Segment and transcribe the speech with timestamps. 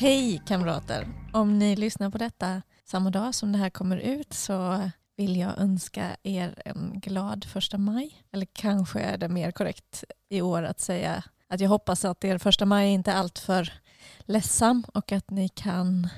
[0.00, 1.08] Hej kamrater!
[1.32, 5.58] Om ni lyssnar på detta samma dag som det här kommer ut så vill jag
[5.58, 8.24] önska er en glad första maj.
[8.32, 12.38] Eller kanske är det mer korrekt i år att säga att jag hoppas att er
[12.38, 13.72] första maj inte är alltför
[14.20, 16.08] ledsam och att ni kan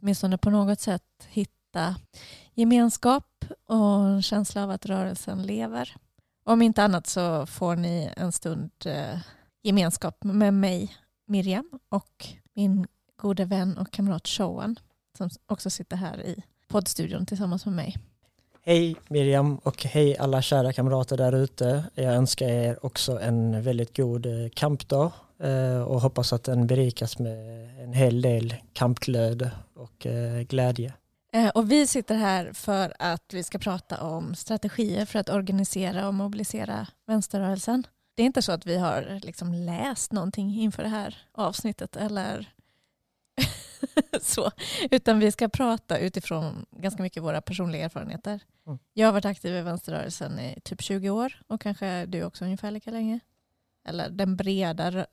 [0.00, 1.96] åtminstone på något sätt hitta
[2.54, 5.96] gemenskap och en känsla av att rörelsen lever.
[6.44, 9.18] Om inte annat så får ni en stund eh,
[9.62, 14.78] gemenskap med mig, Miriam, och min gode vän och kamrat Showan
[15.16, 17.96] som också sitter här i poddstudion tillsammans med mig.
[18.62, 21.84] Hej Miriam och hej alla kära kamrater där ute.
[21.94, 27.18] Jag önskar er också en väldigt god eh, kampdag eh, och hoppas att den berikas
[27.18, 27.38] med
[27.84, 30.92] en hel del kampglöd och eh, glädje.
[31.54, 36.14] Och vi sitter här för att vi ska prata om strategier för att organisera och
[36.14, 37.86] mobilisera vänsterrörelsen.
[38.16, 42.48] Det är inte så att vi har liksom läst någonting inför det här avsnittet eller
[44.22, 44.50] så,
[44.90, 48.40] utan vi ska prata utifrån ganska mycket våra personliga erfarenheter.
[48.66, 48.78] Mm.
[48.92, 52.70] Jag har varit aktiv i vänsterrörelsen i typ 20 år och kanske du också ungefär
[52.70, 53.20] lika länge.
[53.88, 55.06] Eller den breda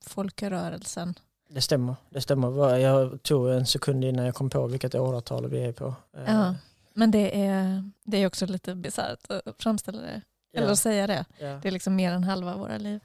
[0.00, 1.14] folkrörelsen.
[1.48, 1.96] Det stämmer.
[2.10, 2.76] Det stämmer.
[2.76, 5.94] Jag tog en sekund innan jag kom på vilket åratal vi är på.
[6.26, 6.54] Ja,
[6.94, 10.22] men det är, det är också lite bisarrt att framställa det.
[10.54, 11.24] Eller att säga det.
[11.38, 11.58] Ja.
[11.62, 13.00] Det är liksom mer än halva våra liv.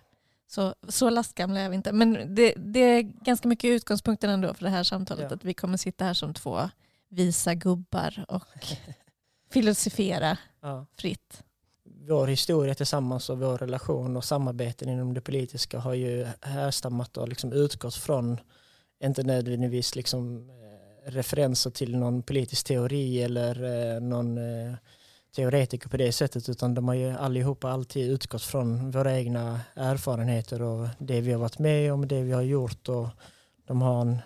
[0.49, 1.91] Så, så lastgamla är vi inte.
[1.91, 5.25] Men det, det är ganska mycket utgångspunkten ändå för det här samtalet.
[5.29, 5.35] Ja.
[5.35, 6.69] Att vi kommer sitta här som två
[7.09, 8.43] visa gubbar och
[9.51, 10.85] filosofera ja.
[10.97, 11.43] fritt.
[12.07, 17.29] Vår historia tillsammans och vår relation och samarbeten inom det politiska har ju härstammat och
[17.29, 18.39] liksom utgått från,
[19.03, 24.73] inte nödvändigtvis liksom, eh, referenser till någon politisk teori eller eh, någon eh,
[25.35, 30.61] teoretiker på det sättet utan de har ju allihopa alltid utgått från våra egna erfarenheter
[30.61, 33.07] och det vi har varit med om, det vi har gjort och
[33.67, 34.17] de har en,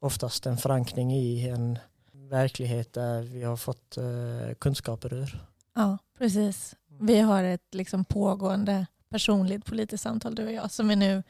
[0.00, 1.78] oftast en förankring i en
[2.12, 5.44] verklighet där vi har fått uh, kunskaper ur.
[5.74, 6.74] Ja, precis.
[7.00, 11.22] Vi har ett liksom pågående personligt politiskt samtal du och jag som vi nu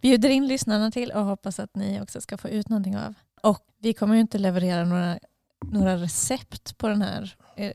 [0.00, 3.14] bjuder in lyssnarna till och hoppas att ni också ska få ut någonting av.
[3.42, 5.18] Och vi kommer ju inte leverera några,
[5.64, 7.70] några recept på den här eh,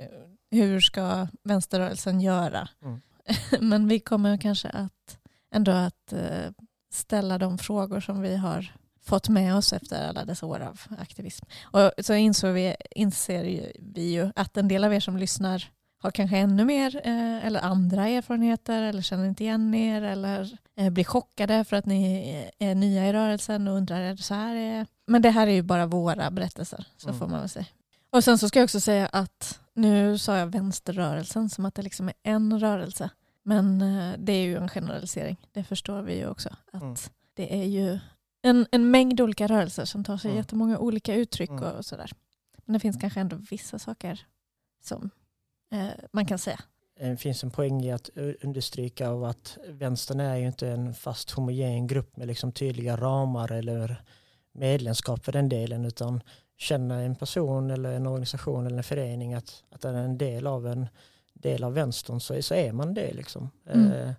[0.53, 2.67] hur ska vänsterrörelsen göra?
[2.83, 3.01] Mm.
[3.69, 5.17] Men vi kommer kanske att
[5.51, 6.51] ändå att eh,
[6.93, 11.45] ställa de frågor som vi har fått med oss efter alla dessa år av aktivism.
[11.63, 13.43] Och så insåg vi, inser
[13.79, 15.69] vi ju att en del av er som lyssnar
[16.03, 20.89] har kanske ännu mer eh, eller andra erfarenheter eller känner inte igen er eller eh,
[20.89, 24.55] blir chockade för att ni är nya i rörelsen och undrar är det så här
[24.55, 27.19] är Men det här är ju bara våra berättelser, så mm.
[27.19, 27.65] får man väl säga.
[28.13, 31.81] Och sen så ska jag också säga att nu sa jag vänsterrörelsen som att det
[31.81, 33.09] liksom är en rörelse.
[33.43, 35.37] Men eh, det är ju en generalisering.
[35.51, 36.49] Det förstår vi ju också.
[36.71, 36.95] Att mm.
[37.33, 37.99] det är ju
[38.41, 40.37] en, en mängd olika rörelser som tar sig mm.
[40.37, 41.63] jättemånga olika uttryck mm.
[41.63, 42.11] och sådär.
[42.65, 44.25] Men det finns kanske ändå vissa saker
[44.83, 45.09] som
[45.71, 46.59] eh, man kan säga.
[46.99, 48.09] Det finns en poäng i att
[48.41, 53.51] understryka av att vänstern är ju inte en fast homogen grupp med liksom tydliga ramar
[53.51, 54.03] eller
[54.51, 56.21] medlemskap för den delen utan
[56.63, 60.47] känner en person eller en organisation eller en förening att, att den är en del
[60.47, 60.87] av en
[61.33, 63.13] del av vänstern så, så är man det.
[63.13, 63.49] Liksom.
[63.69, 63.91] Mm.
[63.91, 64.13] Eh,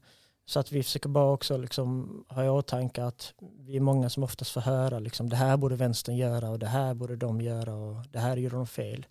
[0.46, 4.22] så att vi försöker bara också liksom ha i åtanke att vi är många som
[4.22, 7.74] oftast får höra liksom, det här borde vänstern göra och det här borde de göra
[7.74, 9.06] och det här gjorde de fel.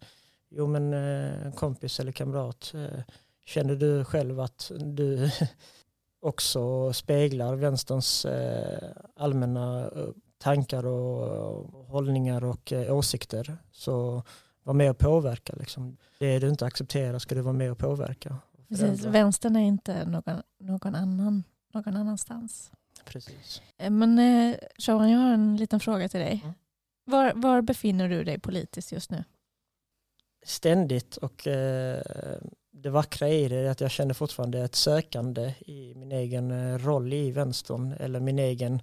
[0.50, 3.04] Jo men eh, kompis eller kamrat, eh,
[3.46, 5.30] känner du själv att du
[6.22, 9.92] också speglar vänsterns eh, allmänna
[10.44, 13.58] tankar och hållningar och eh, åsikter.
[13.72, 14.24] Så
[14.64, 15.54] var med och påverka.
[15.60, 15.98] Liksom.
[16.20, 18.38] Det du inte accepterar ska du vara med och påverka.
[18.70, 19.06] Precis.
[19.06, 21.44] Vänstern är inte någon, någon, annan,
[21.74, 22.72] någon annanstans.
[23.06, 23.62] Precis.
[23.78, 26.42] Eh, men eh, jag har en liten fråga till dig.
[26.44, 26.56] Mm.
[27.06, 29.24] Var, var befinner du dig politiskt just nu?
[30.46, 32.02] Ständigt och eh,
[32.72, 37.14] det vackra i det är att jag känner fortfarande ett sökande i min egen roll
[37.14, 38.82] i vänstern eller min egen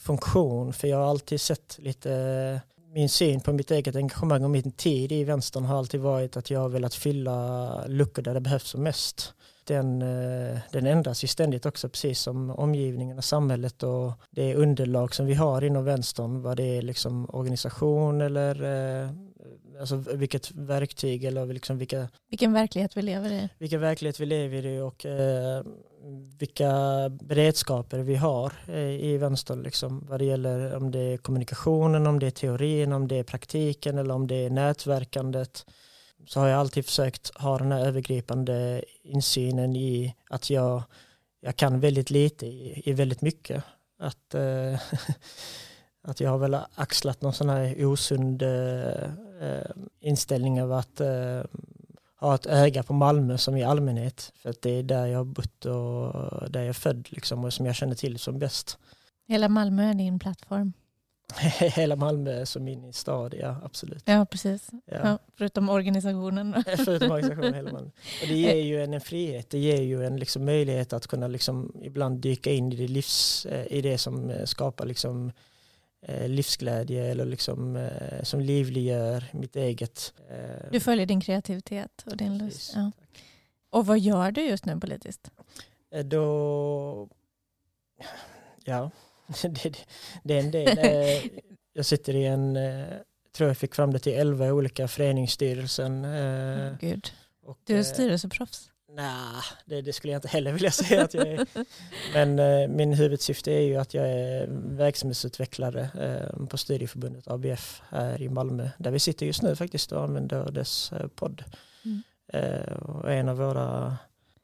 [0.00, 4.50] funktion för jag har alltid sett lite eh, min syn på mitt eget engagemang och
[4.50, 8.40] min tid i vänstern har alltid varit att jag har velat fylla luckor där det
[8.40, 9.34] behövs som mest.
[9.64, 15.14] Den, eh, den ändras ju ständigt också precis som omgivningen och samhället och det underlag
[15.14, 19.10] som vi har inom vänstern, vad det är liksom organisation eller eh,
[19.80, 22.08] alltså vilket verktyg eller liksom vilka...
[22.28, 23.48] Vilken verklighet vi lever i.
[23.58, 25.62] Vilken verklighet vi lever i och eh,
[26.38, 26.72] vilka
[27.08, 32.18] beredskaper vi har eh, i vänster liksom, vad det gäller om det är kommunikationen, om
[32.18, 35.64] det är teorin, om det är praktiken eller om det är nätverkandet
[36.26, 40.82] så har jag alltid försökt ha den här övergripande insynen i att jag,
[41.40, 43.64] jag kan väldigt lite i, i väldigt mycket.
[43.98, 44.80] Att, eh,
[46.02, 49.10] att jag har väl axlat någon sån här osund eh,
[50.00, 51.42] inställning av att eh,
[52.20, 54.32] ha ett öga på Malmö som i allmänhet.
[54.34, 57.52] För att det är där jag har bott och där jag är född liksom, och
[57.52, 58.78] som jag känner till som bäst.
[59.28, 60.72] Hela Malmö är din plattform?
[61.60, 64.02] hela Malmö som min stad, ja absolut.
[64.04, 64.70] Ja, precis.
[64.84, 64.98] Ja.
[65.04, 66.64] Ja, förutom organisationen.
[66.76, 67.90] förutom organisationen, hela Malmö.
[68.22, 71.28] Och det ger ju en, en frihet, det ger ju en liksom möjlighet att kunna
[71.28, 75.32] liksom ibland dyka in i det, livs, eh, i det som eh, skapar liksom eh,
[76.08, 77.88] livsglädje eller liksom,
[78.22, 80.14] som livliggör mitt eget.
[80.70, 82.72] Du följer din kreativitet och din lust.
[82.74, 82.92] Ja.
[83.70, 85.30] Och vad gör du just nu politiskt?
[86.04, 87.08] Då,
[88.64, 88.90] ja,
[89.42, 89.86] det,
[90.22, 90.78] det, är en del.
[90.78, 91.24] Eh,
[91.72, 92.86] jag sitter i en, eh,
[93.32, 96.04] tror jag fick fram det till elva olika föreningsstyrelsen.
[96.06, 97.12] Oh, Gud.
[97.42, 98.69] Och, du är styrelseproffs?
[98.94, 101.46] Nej, det, det, skulle jag inte heller vilja säga att jag är.
[102.14, 108.22] Men eh, min huvudsyfte är ju att jag är verksamhetsutvecklare eh, på studieförbundet ABF här
[108.22, 111.44] i Malmö, där vi sitter just nu faktiskt och använder dess eh, podd.
[111.84, 112.02] Mm.
[112.32, 113.96] Eh, och en av våra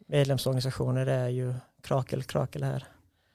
[0.06, 2.84] medlemsorganisationer är ju Krakel Krakel här.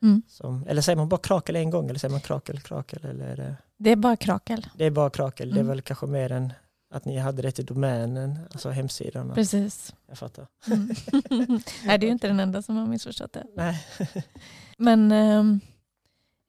[0.02, 0.22] Mm.
[0.28, 3.06] Som, eller säger man bara krakel en gång eller säger man krakel, krakel?
[3.06, 3.56] Eller är det...
[3.78, 4.68] det är bara krakel.
[4.78, 5.48] Det är bara krakel.
[5.48, 5.56] Mm.
[5.56, 5.70] Det är mm.
[5.70, 6.54] väl kanske mer än
[6.92, 9.32] att ni hade det till domänen, alltså hemsidan.
[9.34, 9.96] Precis.
[10.08, 10.48] Jag fattar.
[10.68, 10.90] Mm.
[11.86, 13.46] Nej, det är ju inte den enda som har missförstått det.
[13.56, 13.86] Nej.
[14.78, 15.60] Men ehm,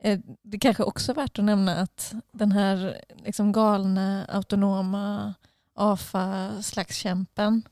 [0.02, 5.34] eh, det kanske också är värt att nämna att den här liksom galna, autonoma
[5.74, 7.62] AFA-slagskämpen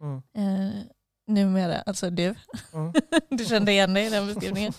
[0.00, 0.22] mm.
[0.34, 0.82] eh,
[1.28, 2.34] numera, alltså du.
[2.72, 2.92] Mm.
[3.30, 4.72] Du kände igen dig i den beskrivningen.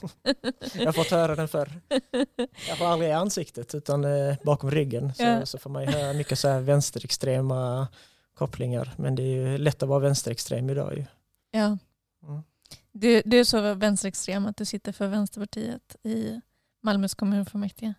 [0.74, 1.82] Jag har fått höra den förr.
[2.68, 5.46] Jag får aldrig i ansiktet utan eh, bakom ryggen så, ja.
[5.46, 7.88] så får man ju höra mycket så här vänsterextrema
[8.36, 8.94] kopplingar.
[8.98, 11.06] Men det är ju lätt att vara vänsterextrem idag ju.
[11.52, 11.78] Ja.
[12.24, 12.44] Mm.
[12.92, 16.42] Du, du är så vänsterextrem att du sitter för Vänsterpartiet i
[16.84, 17.94] Malmös kommunfullmäktige.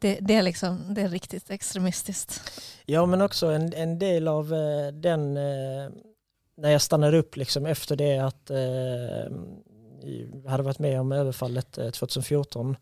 [0.00, 2.62] Det, det, är liksom, det är riktigt extremistiskt.
[2.86, 5.90] Ja men också en, en del av eh, den eh,
[6.56, 9.32] när jag stannade upp liksom efter det att eh,
[10.44, 12.76] jag hade varit med om överfallet eh, 2014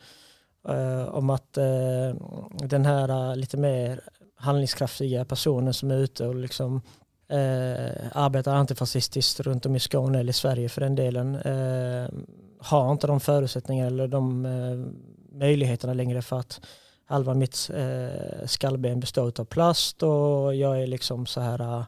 [0.68, 2.14] eh, om att eh,
[2.52, 4.00] den här eh, lite mer
[4.36, 6.80] handlingskraftiga personen som är ute och liksom
[7.28, 12.08] eh, arbetar antifascistiskt runt om i Skåne eller i Sverige för den delen eh,
[12.58, 14.78] har inte de förutsättningar eller de eh,
[15.38, 16.60] möjligheterna längre för att
[17.04, 17.70] halva mitt
[18.46, 21.84] skallben består av plast och jag är liksom så här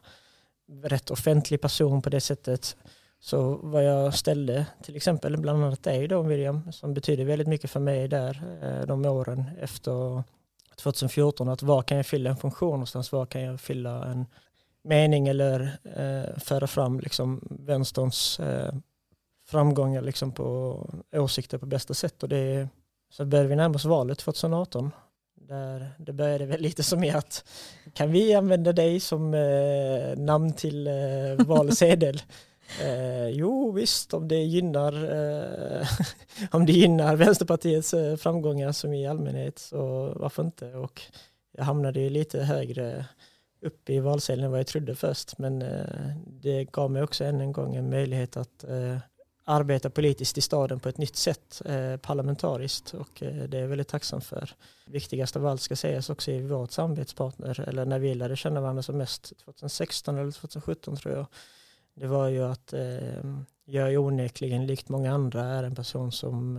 [0.83, 2.77] rätt offentlig person på det sättet.
[3.19, 7.71] Så vad jag ställde till exempel bland annat dig då William, som betyder väldigt mycket
[7.71, 10.23] för mig där eh, de åren efter
[10.75, 14.25] 2014 att var kan jag fylla en funktion någonstans, var kan jag fylla en
[14.83, 18.73] mening eller eh, föra fram liksom vänsterns eh,
[19.47, 22.23] framgångar liksom på åsikter på bästa sätt?
[22.23, 22.69] Och det
[23.09, 24.91] så började vi närma oss valet 2018
[25.47, 27.45] där det började väl lite som i att
[27.93, 32.21] kan vi använda dig som eh, namn till eh, valsedel?
[32.81, 35.87] Eh, jo visst, om det gynnar, eh,
[36.51, 40.73] om det gynnar Vänsterpartiets eh, framgångar som i allmänhet så varför inte?
[40.75, 41.01] Och
[41.57, 43.05] jag hamnade ju lite högre
[43.61, 47.41] upp i valsedeln än vad jag trodde först men eh, det gav mig också än
[47.41, 48.63] en gång en möjlighet att
[49.45, 53.67] arbeta politiskt i staden på ett nytt sätt, eh, parlamentariskt och eh, det är jag
[53.67, 54.51] väldigt tacksam för.
[54.85, 58.83] Viktigast av allt ska sägas också i vårt samarbetspartner, eller när vi lärde känna varandra
[58.83, 61.25] som mest 2016 eller 2017 tror jag.
[61.95, 63.23] Det var ju att eh,
[63.65, 66.57] jag är onekligen, likt många andra, är en person som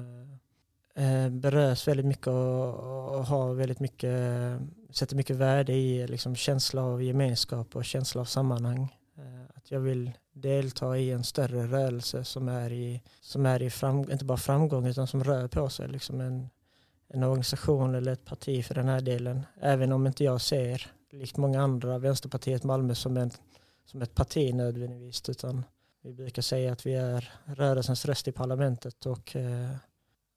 [0.94, 4.14] eh, eh berörs väldigt mycket och, och har väldigt mycket,
[4.90, 8.96] sätter mycket värde i liksom, känsla av gemenskap och känsla av sammanhang.
[9.64, 14.10] Att jag vill delta i en större rörelse som är i, som är i fram,
[14.10, 15.88] inte bara framgång utan som rör på sig.
[15.88, 16.50] Liksom en,
[17.08, 19.46] en organisation eller ett parti för den här delen.
[19.60, 23.30] Även om inte jag ser, likt många andra, Vänsterpartiet Malmö som, en,
[23.84, 25.28] som ett parti nödvändigtvis.
[25.28, 25.64] Utan
[26.02, 29.76] vi brukar säga att vi är rörelsens röst i parlamentet och eh,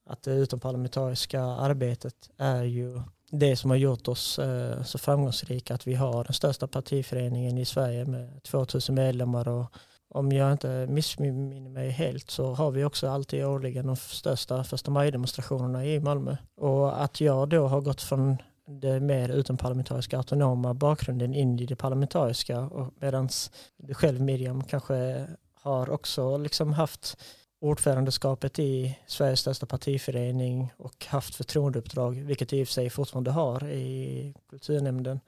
[0.05, 5.87] att det utomparlamentariska arbetet är ju det som har gjort oss eh, så framgångsrika att
[5.87, 9.65] vi har den största partiföreningen i Sverige med 2000 medlemmar och
[10.09, 14.91] om jag inte missminner mig helt så har vi också alltid årligen de största första
[14.91, 16.37] maj-demonstrationerna i Malmö.
[16.55, 21.75] Och att jag då har gått från det mer utomparlamentariska autonoma bakgrunden in i det
[21.75, 22.69] parlamentariska
[22.99, 23.29] medan
[23.77, 27.17] du själv Miriam kanske har också liksom haft
[27.59, 33.31] ordförandeskapet i Sveriges största partiförening och haft förtroendeuppdrag, vilket jag i och för sig fortfarande
[33.31, 35.19] har i kulturnämnden.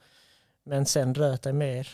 [0.64, 1.88] Men sen röt det mer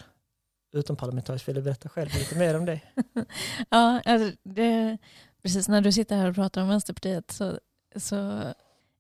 [0.73, 1.49] utomparlamentariskt.
[1.49, 2.81] Vill du berätta själv lite mer om det?
[3.71, 4.99] ja, alltså det,
[5.43, 7.59] precis när du sitter här och pratar om Vänsterpartiet så,
[7.97, 8.17] så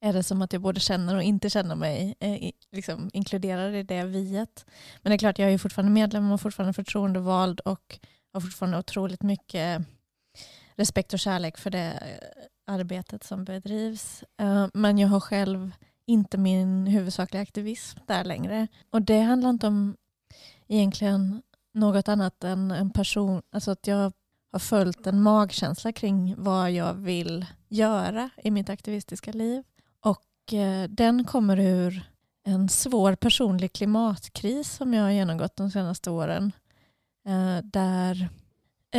[0.00, 3.82] är det som att jag både känner och inte känner mig eh, liksom, inkluderad i
[3.82, 4.66] det viet.
[5.02, 7.98] Men det är klart, jag är fortfarande medlem och fortfarande förtroendevald och
[8.32, 9.86] har fortfarande otroligt mycket
[10.76, 14.24] respekt och kärlek för det eh, arbetet som bedrivs.
[14.40, 15.72] Eh, men jag har själv
[16.06, 18.68] inte min huvudsakliga aktivism där längre.
[18.90, 19.96] Och det handlar inte om
[20.68, 21.42] egentligen
[21.74, 24.12] något annat än en person, alltså att jag
[24.52, 29.62] har följt en magkänsla kring vad jag vill göra i mitt aktivistiska liv.
[30.00, 32.10] Och eh, den kommer ur
[32.44, 36.52] en svår personlig klimatkris som jag har genomgått de senaste åren.
[37.62, 38.28] Där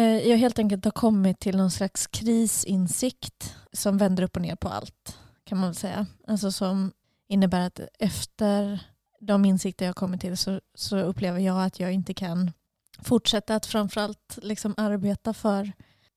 [0.02, 4.70] jag helt enkelt har kommit till någon slags krisinsikt som vänder upp och ner på
[4.70, 6.06] allt kan man väl säga.
[6.28, 6.92] Alltså som
[7.28, 8.80] innebär att efter
[9.20, 12.52] de insikter jag kommit till så, så upplever jag att jag inte kan
[13.00, 15.72] fortsätta att framförallt liksom arbeta för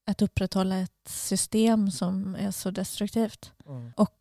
[0.06, 3.52] att upprätthålla ett system som är så destruktivt.
[3.66, 3.92] Mm.
[3.96, 4.16] Och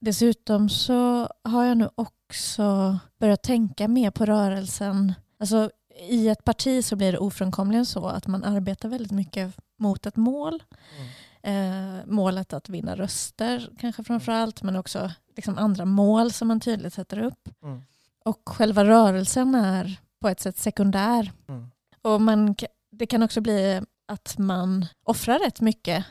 [0.00, 5.14] dessutom så har jag nu också börjat tänka mer på rörelsen.
[5.40, 10.06] Alltså, I ett parti så blir det ofrånkomligen så att man arbetar väldigt mycket mot
[10.06, 10.62] ett mål.
[10.98, 11.08] Mm.
[11.42, 16.60] Eh, målet att vinna röster kanske framför allt men också liksom andra mål som man
[16.60, 17.48] tydligt sätter upp.
[17.62, 17.82] Mm.
[18.24, 21.32] Och själva rörelsen är på ett sätt sekundär.
[21.48, 21.70] Mm.
[22.02, 22.54] Och man,
[22.90, 26.04] det kan också bli att man offrar rätt mycket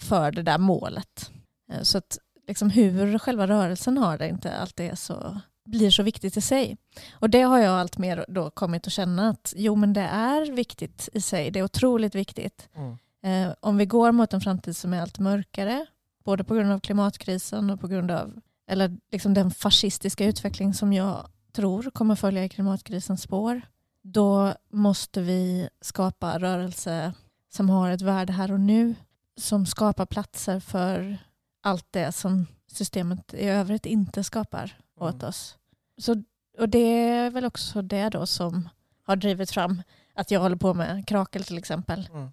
[0.00, 1.30] för det där målet.
[1.72, 2.18] Eh, så att
[2.48, 6.76] liksom hur själva rörelsen har det inte alltid är så, blir så viktigt i sig.
[7.12, 10.52] Och det har jag allt mer då kommit att känna att jo men det är
[10.52, 12.68] viktigt i sig, det är otroligt viktigt.
[12.74, 12.96] Mm.
[13.24, 15.86] Eh, om vi går mot en framtid som är allt mörkare,
[16.24, 20.92] både på grund av klimatkrisen och på grund av eller liksom den fascistiska utveckling som
[20.92, 23.60] jag tror kommer följa i klimatkrisens spår,
[24.02, 27.12] då måste vi skapa rörelse
[27.52, 28.94] som har ett värde här och nu,
[29.36, 31.18] som skapar platser för
[31.62, 35.28] allt det som systemet i övrigt inte skapar åt mm.
[35.28, 35.56] oss.
[35.98, 36.22] Så,
[36.58, 38.68] och det är väl också det då som
[39.02, 39.82] har drivit fram
[40.14, 42.08] att jag håller på med krakel till exempel.
[42.12, 42.30] Mm.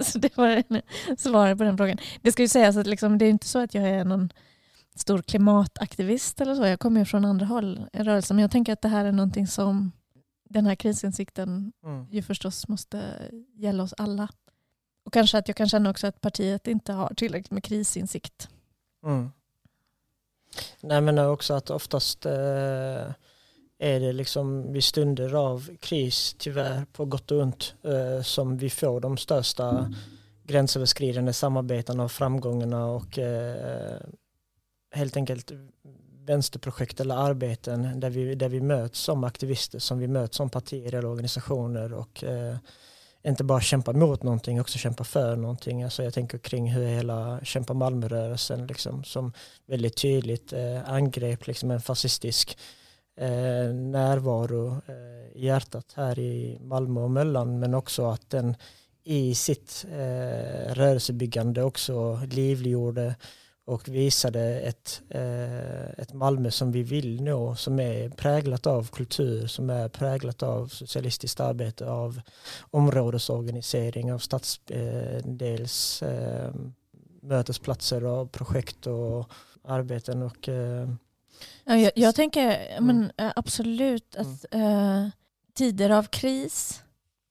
[0.00, 0.62] så det var
[1.16, 1.98] svaret på den frågan.
[2.22, 4.32] Det ska ju sägas att liksom, det är inte så att jag är någon
[4.94, 6.66] stor klimataktivist eller så.
[6.66, 8.36] Jag kommer ju från andra håll i rörelsen.
[8.36, 9.92] Men jag tänker att det här är någonting som
[10.48, 12.06] den här krisinsikten mm.
[12.10, 14.28] ju förstås måste gälla oss alla.
[15.04, 18.48] Och kanske att jag kan känna också att partiet inte har tillräckligt med krisinsikt.
[19.04, 19.30] Mm.
[20.80, 23.12] Nej men också att oftast eh,
[23.78, 28.70] är det liksom vid stunder av kris tyvärr på gott och ont eh, som vi
[28.70, 29.94] får de största mm.
[30.44, 34.00] gränsöverskridande samarbetena och framgångarna och eh,
[34.94, 35.52] helt enkelt
[36.28, 40.94] vänsterprojekt eller arbeten där vi, där vi möts som aktivister, som vi möts som partier
[40.94, 42.56] eller organisationer och eh,
[43.28, 45.82] inte bara kämpa mot någonting, också kämpa för någonting.
[45.82, 49.32] Alltså jag tänker kring hur hela Kämpa Malmö-rörelsen liksom, som
[49.66, 52.58] väldigt tydligt eh, angrep liksom en fascistisk
[53.16, 58.56] eh, närvaro eh, i hjärtat här i Malmö och Möllan men också att den
[59.04, 63.14] i sitt eh, rörelsebyggande också livliggjorde
[63.68, 69.46] och visade ett, eh, ett Malmö som vi vill nå, som är präglat av kultur,
[69.46, 72.20] som är präglat av socialistiskt arbete, av
[72.70, 76.50] områdesorganisering, av stadsdels eh,
[77.22, 79.30] mötesplatser och projekt och
[79.64, 80.22] arbeten.
[80.22, 80.88] Och, eh,
[81.64, 83.32] ja, jag, jag tänker men, mm.
[83.36, 85.04] absolut att mm.
[85.04, 85.10] eh,
[85.54, 86.82] tider av kris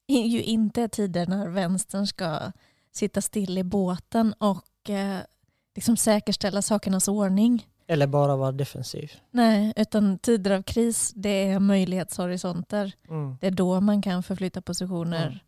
[0.07, 2.51] är ju inte tider när vänstern ska
[2.91, 5.19] sitta still i båten och eh,
[5.77, 7.67] liksom säkerställa sakernas ordning.
[7.87, 9.11] Eller bara vara defensiv.
[9.31, 12.93] Nej, utan tider av kris det är möjlighetshorisonter.
[13.09, 13.37] Mm.
[13.41, 15.41] Det är då man kan förflytta positioner.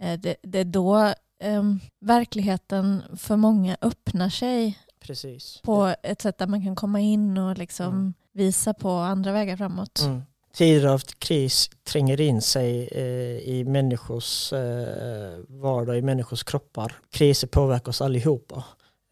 [0.00, 0.20] Mm.
[0.20, 1.14] Det, det, är då
[1.44, 5.60] um, verkligheten för många öppnar sig Precis.
[5.62, 8.14] på ett sätt där man kan komma in och liksom mm.
[8.32, 10.00] visa på andra vägar framåt.
[10.00, 10.22] Mm.
[10.54, 16.92] Tider av kris tränger in sig eh, i människors eh, vardag, i människors kroppar.
[17.10, 18.64] Kriser påverkar oss allihopa.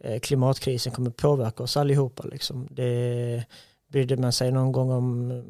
[0.05, 2.25] Eh, klimatkrisen kommer påverka oss allihopa.
[2.25, 2.69] Liksom.
[2.71, 3.45] Det,
[3.95, 5.43] brydde man sig någon gång om eh,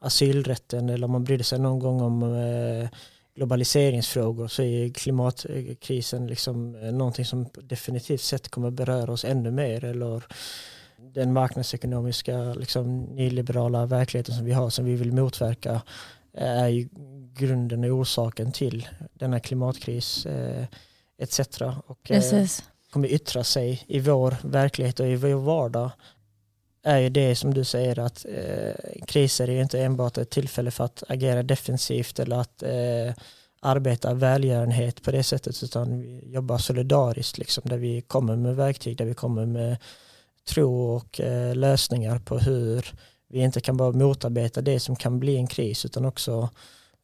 [0.00, 2.88] asylrätten eller om man brydde sig någon gång om eh,
[3.34, 9.84] globaliseringsfrågor så är klimatkrisen liksom någonting som definitivt sett kommer beröra oss ännu mer.
[9.84, 10.24] Eller
[11.14, 15.82] den marknadsekonomiska liksom, nyliberala verkligheten som vi har som vi vill motverka
[16.34, 16.88] är ju
[17.34, 20.64] grunden och orsaken till denna klimatkris eh,
[21.18, 21.40] etc.
[21.86, 25.90] Och, Precis kommer yttra sig i vår verklighet och i vår vardag
[26.82, 30.70] är ju det som du säger att eh, kriser är ju inte enbart ett tillfälle
[30.70, 33.14] för att agera defensivt eller att eh,
[33.60, 38.96] arbeta välgörenhet på det sättet utan vi jobbar solidariskt liksom där vi kommer med verktyg,
[38.96, 39.76] där vi kommer med
[40.48, 42.86] tro och eh, lösningar på hur
[43.28, 46.48] vi inte kan bara motarbeta det som kan bli en kris utan också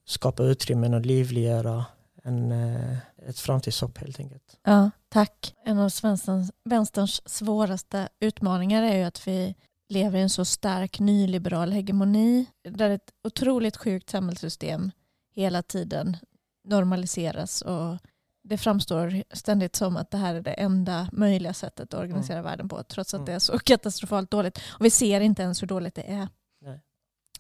[0.07, 1.85] skapa utrymmen och livliggöra
[2.27, 4.59] en, eh, ett framtidshopp helt enkelt.
[4.63, 5.55] Ja, tack.
[5.65, 9.55] En av vänsterns, vänsterns svåraste utmaningar är ju att vi
[9.89, 14.91] lever i en så stark nyliberal hegemoni där ett otroligt sjukt samhällssystem
[15.35, 16.17] hela tiden
[16.65, 17.99] normaliseras och
[18.43, 22.51] det framstår ständigt som att det här är det enda möjliga sättet att organisera mm.
[22.51, 23.27] världen på trots att mm.
[23.27, 24.59] det är så katastrofalt dåligt.
[24.69, 26.29] Och vi ser inte ens hur dåligt det är.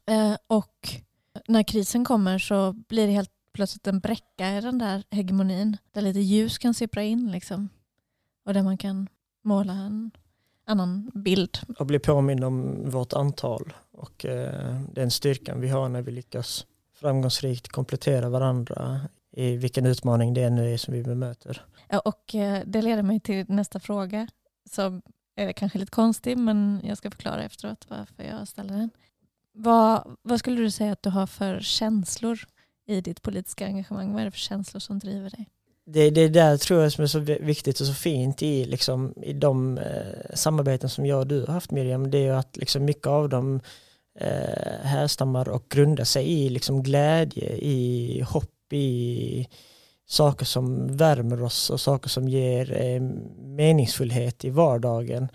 [0.09, 1.03] Eh, och
[1.49, 6.03] när krisen kommer så blir det helt plötsligt en bräcka i den där hegemonin där
[6.03, 7.69] lite ljus kan sippra in liksom.
[8.45, 9.09] och där man kan
[9.43, 10.11] måla en
[10.67, 11.59] annan bild.
[11.79, 16.67] Och bli påmind om vårt antal och eh, den styrkan vi har när vi lyckas
[16.95, 19.01] framgångsrikt komplettera varandra
[19.33, 21.65] i vilken utmaning det nu är som vi bemöter.
[21.89, 24.29] Ja, och eh, det leder mig till nästa fråga
[24.71, 25.03] som
[25.37, 28.91] är kanske lite konstig men jag ska förklara efteråt varför jag ställer den.
[29.53, 32.47] Vad, vad skulle du säga att du har för känslor
[32.87, 34.13] i ditt politiska engagemang?
[34.13, 35.49] Vad är det för känslor som driver dig?
[35.87, 39.33] Det, det där tror jag som är så viktigt och så fint i, liksom, i
[39.33, 43.07] de eh, samarbeten som jag och du har haft Miriam, det är att liksom, mycket
[43.07, 43.61] av dem
[44.21, 49.49] eh, härstammar och grundar sig i liksom, glädje, i hopp, i
[50.07, 53.01] saker som värmer oss och saker som ger eh,
[53.37, 55.29] meningsfullhet i vardagen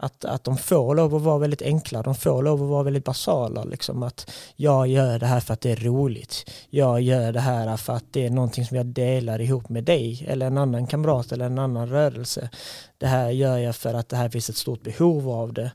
[0.00, 3.04] att, att de får lov att vara väldigt enkla, de får lov att vara väldigt
[3.04, 3.64] basala.
[3.64, 6.50] Liksom att jag gör det här för att det är roligt.
[6.70, 10.24] Jag gör det här för att det är någonting som jag delar ihop med dig
[10.28, 12.50] eller en annan kamrat eller en annan rörelse.
[12.98, 15.70] Det här gör jag för att det här finns ett stort behov av det.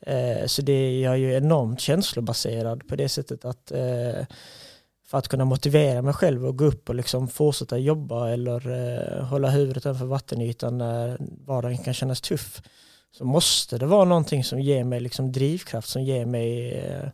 [0.00, 4.26] Eh, så det är jag ju enormt känslobaserad på det sättet att eh,
[5.06, 9.24] för att kunna motivera mig själv och gå upp och liksom fortsätta jobba eller eh,
[9.24, 12.62] hålla huvudet över vattenytan när vardagen kan kännas tuff
[13.18, 17.08] så måste det vara någonting som ger mig liksom drivkraft, som ger mig eh,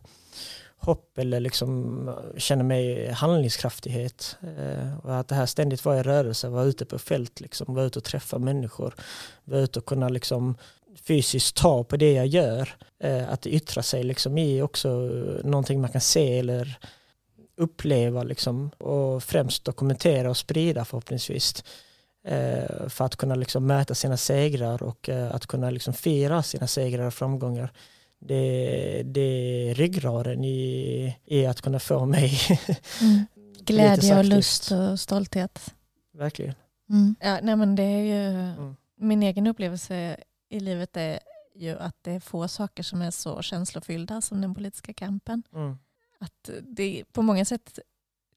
[0.77, 4.37] hopp eller liksom eh, känner mig handlingskraftighet.
[4.57, 7.85] Eh, och att det här ständigt var i rörelse, vara ute på fält, liksom, vara
[7.85, 8.93] ute och träffa människor,
[9.43, 10.55] vara ute och kunna liksom
[11.03, 12.69] fysiskt ta på det jag gör.
[12.99, 16.77] Eh, att det yttrar sig liksom i också eh, någonting man kan se eller
[17.57, 21.63] uppleva liksom, och främst dokumentera och sprida förhoppningsvis.
[22.23, 26.67] Eh, för att kunna liksom mäta sina segrar och eh, att kunna liksom fira sina
[26.67, 27.71] segrar och framgångar.
[28.19, 29.21] Det, det
[29.69, 32.39] är ryggraden i, i att kunna få mig
[33.01, 33.25] mm.
[33.65, 35.73] Glädje och lust och stolthet.
[36.13, 36.53] Verkligen.
[36.89, 37.15] Mm.
[37.19, 38.75] Ja, nej men det är ju, mm.
[38.95, 40.17] Min egen upplevelse
[40.49, 41.19] i livet är
[41.55, 45.43] ju att det är få saker som är så känslofyllda som den politiska kampen.
[45.53, 45.77] Mm.
[46.19, 47.79] Att det på många sätt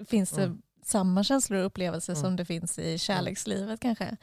[0.09, 2.23] finns det mm samma känslor och upplevelser mm.
[2.23, 4.16] som det finns i kärlekslivet kanske.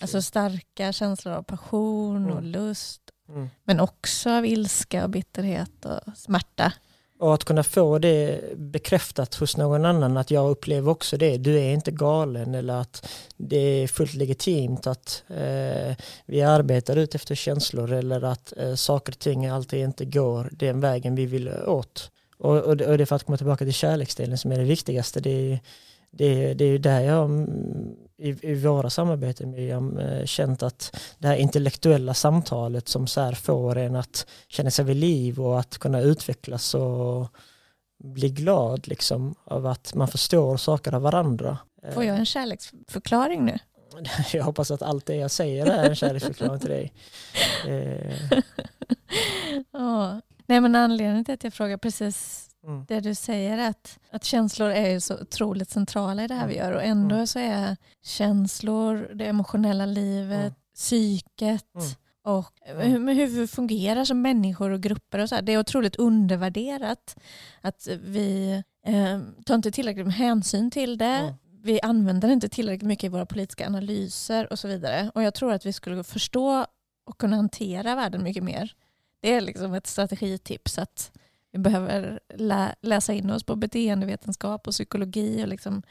[0.00, 2.36] Alltså starka känslor av passion mm.
[2.36, 3.02] och lust.
[3.28, 3.48] Mm.
[3.64, 6.72] Men också av ilska och bitterhet och smärta.
[7.22, 11.36] Och att kunna få det bekräftat hos någon annan, att jag upplever också det.
[11.36, 15.96] Du är inte galen eller att det är fullt legitimt att eh,
[16.26, 20.80] vi arbetar ut efter känslor eller att eh, saker och ting alltid inte går den
[20.80, 22.10] vägen vi vill åt.
[22.38, 24.64] Och, och, det, och det är för att komma tillbaka till kärleksdelen som är det
[24.64, 25.20] viktigaste.
[25.20, 25.60] Det är,
[26.12, 30.96] det, det är ju där jag mm, i, i våra samarbeten Miriam eh, känt att
[31.18, 35.60] det här intellektuella samtalet som så här får en att känna sig vid liv och
[35.60, 37.28] att kunna utvecklas och
[38.04, 41.58] bli glad liksom av att man förstår saker av varandra.
[41.94, 43.58] Får jag en kärleksförklaring nu?
[44.32, 46.92] Jag hoppas att allt det jag säger är en kärleksförklaring till dig.
[49.72, 50.18] oh.
[50.46, 52.84] Nej men anledningen till att jag frågar precis Mm.
[52.88, 56.72] Det du säger att, att känslor är så otroligt centrala i det här vi gör
[56.72, 57.26] och ändå mm.
[57.26, 60.54] så är känslor, det emotionella livet, mm.
[60.74, 61.86] psyket mm.
[62.24, 65.96] och hur, hur vi fungerar som människor och grupper och så här, det är otroligt
[65.96, 67.16] undervärderat.
[67.60, 71.04] Att vi eh, tar inte tillräckligt med hänsyn till det.
[71.04, 71.34] Mm.
[71.64, 75.10] Vi använder inte tillräckligt mycket i våra politiska analyser och så vidare.
[75.14, 76.66] Och jag tror att vi skulle förstå
[77.04, 78.74] och kunna hantera världen mycket mer.
[79.20, 81.12] Det är liksom ett strategitips att
[81.52, 85.82] vi behöver lä läsa in oss på beteendevetenskap och psykologi och liksom,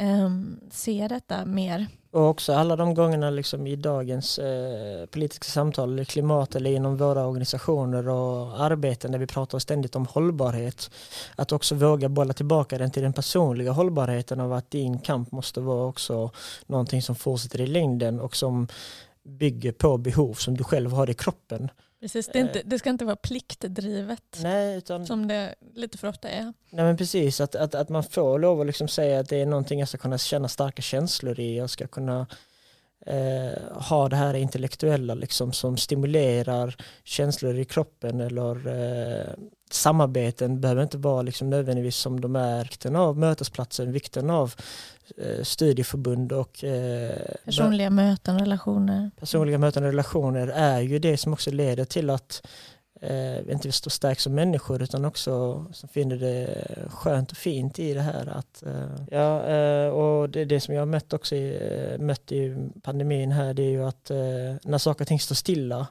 [0.00, 1.86] um, se detta mer.
[2.12, 6.96] Och också alla de gångerna liksom i dagens eh, politiska samtal, eller klimat eller inom
[6.96, 10.90] våra organisationer och arbeten där vi pratar ständigt om hållbarhet.
[11.36, 15.60] Att också våga bolla tillbaka den till den personliga hållbarheten av att din kamp måste
[15.60, 16.30] vara också
[16.66, 18.68] någonting som fortsätter i längden och som
[19.22, 21.68] bygger på behov som du själv har i kroppen.
[22.00, 26.28] Precis, det, inte, det, ska inte vara pliktdrivet nej, utan, som det lite för ofta
[26.28, 26.42] är.
[26.70, 29.46] Nej men precis, att, att, att man får lov att liksom säga att det är
[29.46, 31.56] någonting jag ska kunna känna starka känslor i.
[31.56, 32.26] Jag ska kunna
[33.06, 39.34] eh, ha det här intellektuella liksom, som stimulerar känslor i kroppen eller eh,
[39.70, 42.64] samarbeten behöver inte vara liksom nödvändigtvis som de är.
[42.64, 44.99] Vikten av mötesplatsen, vikten av eh,
[45.42, 47.12] studieförbund och eh,
[47.44, 49.10] personliga möten, relationer.
[49.20, 52.42] Personliga möten och relationer är ju det som också leder till att
[53.00, 57.78] eh, inte vi står stark som människor utan också som finner det skönt och fint
[57.78, 58.26] i det här.
[58.26, 61.58] Att, eh, ja, eh, och det, det som jag har mött också i,
[61.92, 64.16] eh, mött i pandemin här det är ju att eh,
[64.62, 65.86] när saker och ting står stilla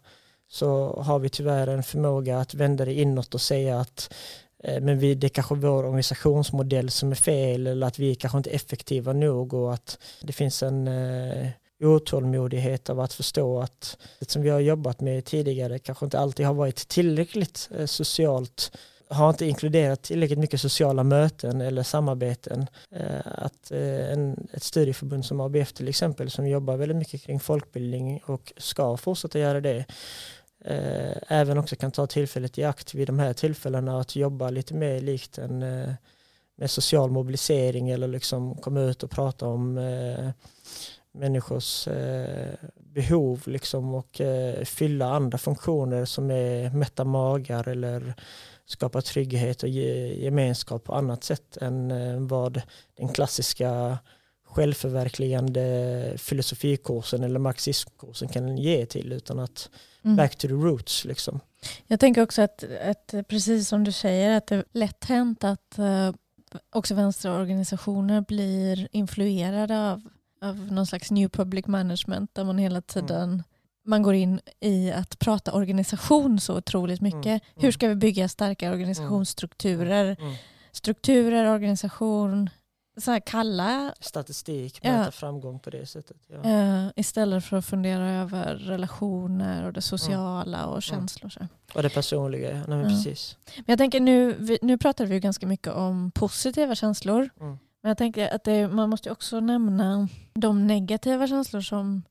[0.47, 4.81] så har vi tyvärr en förmåga att vända det inåt och säga att eh, Eh,
[4.81, 8.37] men vi, det är kanske vår organisationsmodell som är fel eller att vi är kanske
[8.37, 11.47] inte är effektiva nog och att det finns en eh,
[11.83, 16.45] otålmodighet av att förstå att det som vi har jobbat med tidigare kanske inte alltid
[16.45, 18.71] har varit tillräckligt eh, socialt
[19.09, 22.67] har inte inkluderat tillräckligt mycket sociala möten eller samarbeten.
[22.91, 27.39] Eh, att eh, en, ett studieförbund som ABF till exempel som jobbar väldigt mycket kring
[27.39, 29.85] folkbildning och ska fortsätta göra det
[30.65, 34.73] Eh, även också kan ta tillfället i akt vid de här tillfällena att jobba lite
[34.73, 35.93] mer likt en eh,
[36.57, 40.29] med social mobilisering eller liksom komma ut och prata om eh,
[41.11, 48.13] människors eh, behov liksom och eh, fylla andra funktioner som är mätta magar eller
[48.65, 52.61] skapa trygghet och ge, gemenskap på annat sätt än eh, vad
[52.97, 53.97] den klassiska
[54.49, 59.69] självförverkligande filosofikursen eller marxismkursen kan ge till utan att
[60.03, 60.17] mm.
[60.17, 61.39] back to the roots liksom.
[61.87, 65.75] Jag tänker också att, att precis som du säger att det är lätt hänt att
[65.79, 66.11] uh,
[66.73, 70.01] också vänsterorganisationer blir influerade av
[70.41, 72.83] av någon slags new public management där man hela mm.
[72.83, 73.43] tiden mm.
[73.85, 77.25] man går in i att prata organisation så otroligt mycket.
[77.25, 77.39] Mm.
[77.55, 77.71] Hur mm.
[77.71, 80.17] ska vi bygga starka organisationsstrukturer?
[80.19, 80.33] Mm.
[80.71, 82.49] Strukturer, organisation,
[83.01, 83.93] så här kalla...
[83.99, 85.11] Statistik, mäta ja.
[85.11, 86.17] framgång på det sättet.
[86.27, 86.37] Ja.
[86.37, 91.29] Uh, istället för att fundera över relationer och det sociala och känslor.
[91.29, 91.47] Så.
[91.75, 93.37] Och det personliga, nej, precis.
[93.55, 97.29] Men jag tänker nu, nu pratar vi ganska mycket om positiva känslor.
[97.39, 97.59] Mm.
[97.81, 102.03] Men jag tänker att det, man måste också nämna de negativa känslor som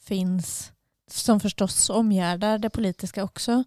[0.00, 0.72] finns,
[1.10, 3.64] som förstås omgärdar det politiska också.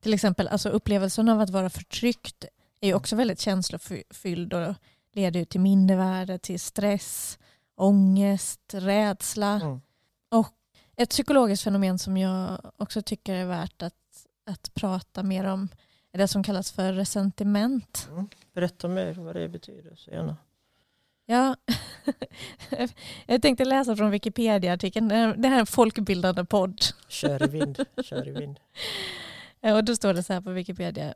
[0.00, 2.44] Till exempel alltså upplevelsen av att vara förtryckt
[2.80, 4.74] är också väldigt känslofylld och
[5.18, 7.38] leder till mindervärde, till stress,
[7.76, 9.60] ångest, rädsla.
[9.60, 9.80] Mm.
[10.30, 10.54] Och
[10.96, 13.94] ett psykologiskt fenomen som jag också tycker är värt att,
[14.46, 15.68] att prata mer om
[16.12, 18.08] är det som kallas för resentiment.
[18.10, 18.28] Mm.
[18.52, 20.36] Berätta mer vad det betyder, så gärna.
[21.26, 21.56] Ja,
[23.26, 25.08] jag tänkte läsa från Wikipedia-artikeln.
[25.08, 26.80] Det här är en folkbildande podd.
[27.08, 28.60] Kör i vind, kör i vind.
[29.74, 31.14] Och då står det så här på Wikipedia.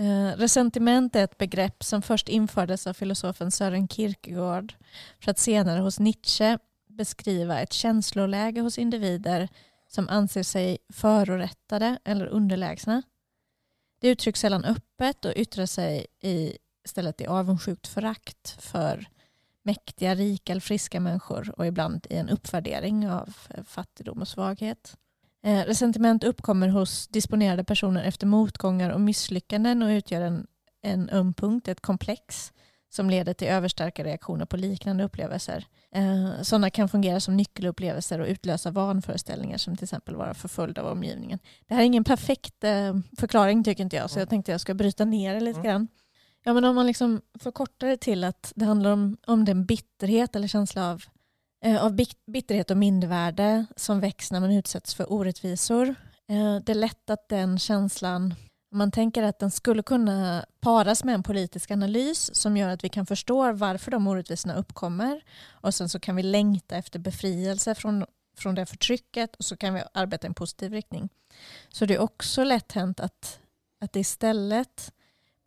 [0.00, 4.74] Eh, resentiment är ett begrepp som först infördes av filosofen Sören Kierkegaard
[5.18, 6.58] för att senare hos Nietzsche
[6.88, 9.48] beskriva ett känsloläge hos individer
[9.88, 13.02] som anser sig förorättade eller underlägsna.
[14.00, 19.08] Det uttrycks sällan öppet och yttrar sig i, istället i avundsjukt förakt för
[19.62, 24.96] mäktiga, rika eller friska människor och ibland i en uppvärdering av fattigdom och svaghet.
[25.42, 30.46] Eh, resentiment uppkommer hos disponerade personer efter motgångar och misslyckanden och utgör en,
[30.82, 32.52] en öm punkt, ett komplex
[32.92, 35.66] som leder till överstarka reaktioner på liknande upplevelser.
[35.94, 40.86] Eh, sådana kan fungera som nyckelupplevelser och utlösa vanföreställningar som till exempel vara förföljd av
[40.86, 41.38] omgivningen.
[41.66, 44.74] Det här är ingen perfekt eh, förklaring tycker inte jag så jag tänkte jag ska
[44.74, 45.88] bryta ner det lite grann.
[46.44, 50.36] Ja, men om man liksom förkortar det till att det handlar om, om den bitterhet
[50.36, 51.04] eller känsla av,
[51.62, 51.96] Eh, av
[52.26, 55.94] bitterhet och mindervärde som väcks när man utsätts för orättvisor.
[56.28, 58.34] Eh, det är lätt att den känslan,
[58.72, 62.84] om man tänker att den skulle kunna paras med en politisk analys som gör att
[62.84, 65.20] vi kan förstå varför de orättvisorna uppkommer
[65.50, 68.04] och sen så kan vi längta efter befrielse från,
[68.36, 71.08] från det förtrycket och så kan vi arbeta i en positiv riktning.
[71.68, 73.40] Så det är också lätt hänt att,
[73.80, 74.92] att det istället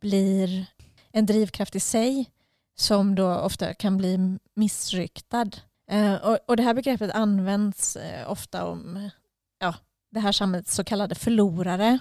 [0.00, 0.66] blir
[1.12, 2.30] en drivkraft i sig
[2.76, 5.50] som då ofta kan bli missryktad.
[5.90, 9.10] Eh, och, och det här begreppet används eh, ofta om
[9.58, 9.74] ja,
[10.10, 11.98] det här samhällets så kallade förlorare.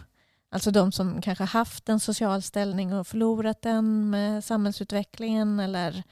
[0.52, 6.04] Alltså de som kanske haft en social ställning och förlorat den med samhällsutvecklingen eller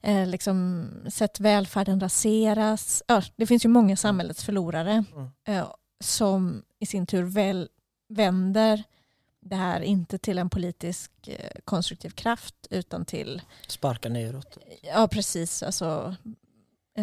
[0.00, 3.02] eh, liksom sett välfärden raseras.
[3.06, 5.30] Ja, det finns ju många samhällets förlorare mm.
[5.44, 7.68] eh, som i sin tur väl
[8.08, 8.84] vänder
[9.40, 13.42] det här inte till en politisk eh, konstruktiv kraft utan till...
[13.68, 14.58] Sparka neråt.
[14.82, 15.62] Ja, precis.
[15.62, 16.16] Alltså,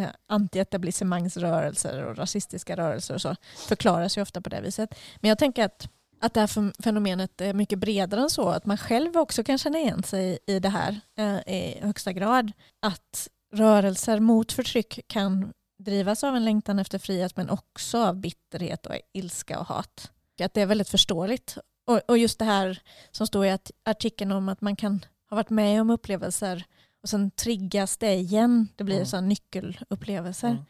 [0.02, 3.36] eh, antietablissemangsrörelser och rasistiska rörelser och så
[3.68, 4.96] förklaras ju ofta på det viset.
[5.22, 5.90] Men jag tänker att,
[6.22, 8.50] att det här fenomenet är mycket bredare än så.
[8.50, 12.52] Att man själv också kan känna igen sig i det här eh, i högsta grad.
[12.82, 18.86] Att rörelser mot förtryck kan drivas av en längtan efter frihet men också av bitterhet
[18.86, 20.12] och ilska och hat.
[20.42, 21.58] Att det är väldigt förståeligt.
[21.88, 22.82] Och, och just det här
[23.12, 26.66] som står i artikeln om att man kan ha varit med om upplevelser
[27.08, 28.68] och sen triggas det igen.
[28.76, 29.06] Det blir mm.
[29.06, 30.48] så nyckelupplevelser.
[30.48, 30.64] Mm.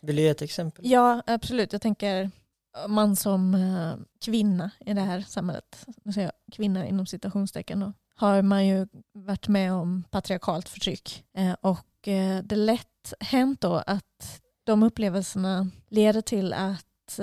[0.00, 0.86] Vill du ge ett exempel?
[0.86, 1.72] Ja, absolut.
[1.72, 2.30] Jag tänker
[2.88, 7.92] man som uh, kvinna i det här samhället, nu säger jag kvinna inom citationstecken, då,
[8.14, 11.24] har man ju varit med om patriarkalt förtryck.
[11.38, 17.20] Uh, och uh, det är lätt hänt då att de upplevelserna leder till att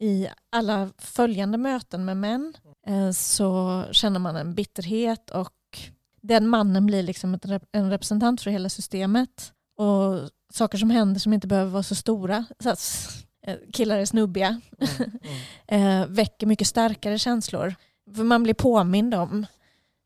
[0.00, 2.54] i alla följande möten med män
[3.14, 5.52] så känner man en bitterhet och
[6.22, 7.38] den mannen blir liksom
[7.72, 9.52] en representant för hela systemet.
[9.76, 12.70] Och saker som händer som inte behöver vara så stora, så
[13.46, 15.10] eh, killar är snubbiga, mm,
[15.68, 16.02] mm.
[16.02, 17.74] Eh, väcker mycket starkare känslor.
[18.16, 19.46] För man blir påmind om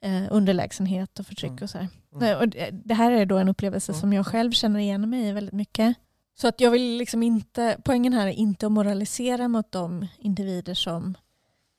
[0.05, 1.63] eh, underlägsenhet och förtryck mm.
[1.63, 1.89] och så här.
[2.15, 2.39] Mm.
[2.39, 4.01] Och det här är då en upplevelse mm.
[4.01, 5.97] som jag själv känner igen mig i väldigt mycket.
[6.39, 10.75] Så att jag vill liksom inte, poängen här är inte att moralisera mot de individer
[10.75, 11.15] som,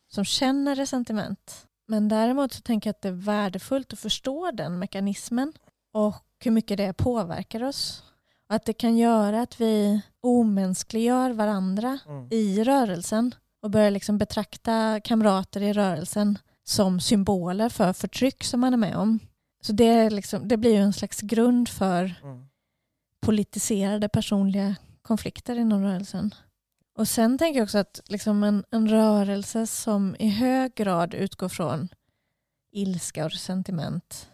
[0.09, 1.66] som känner resentiment.
[1.87, 5.53] Men däremot så tänker jag att det är värdefullt att förstå den mekanismen
[5.93, 8.03] och hur mycket det påverkar oss.
[8.49, 12.27] Och att det kan göra att vi omänskliggör varandra mm.
[12.31, 18.73] i rörelsen och börjar liksom betrakta kamrater i rörelsen som symboler för förtryck som man
[18.73, 19.19] är med om.
[19.61, 22.47] Så det, liksom, det blir ju en slags grund för mm.
[23.21, 26.33] politiserade personliga konflikter inom rörelsen.
[26.97, 31.49] Och sen tänker jag också att liksom en, en rörelse som i hög grad utgår
[31.49, 31.89] från
[32.71, 34.29] ilska och sentiment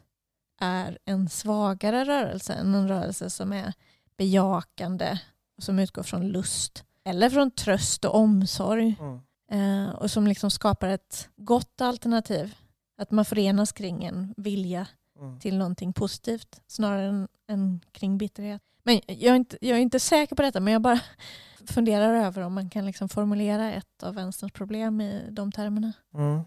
[0.60, 3.73] är en svagare rörelse än en rörelse som är
[4.17, 5.19] bejakande
[5.58, 9.19] och som utgår från lust eller från tröst och omsorg mm.
[9.52, 12.56] eh, och som liksom skapar ett gott alternativ.
[12.97, 14.88] Att man förenas kring en vilja
[15.19, 15.39] mm.
[15.39, 18.62] till någonting positivt snarare än, än kring bitterhet.
[18.84, 20.99] Men jag är, inte, jag är inte säker på detta men jag bara
[21.67, 25.93] funderar över om man kan liksom formulera ett av vänsterns problem i de termerna.
[26.13, 26.41] Mm.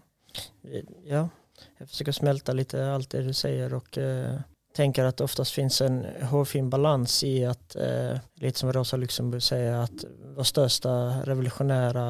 [1.05, 1.29] Ja,
[1.77, 4.39] jag försöker smälta lite allt det du säger och eh,
[4.75, 9.43] tänker att det oftast finns en hårfin balans i att, eh, lite som Rosa Luxemburg
[9.43, 10.89] säger, att vår största
[11.23, 12.03] revolutionära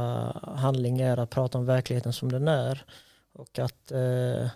[0.55, 2.85] handling är att prata om verkligheten som den är.
[3.33, 4.49] Och att eh,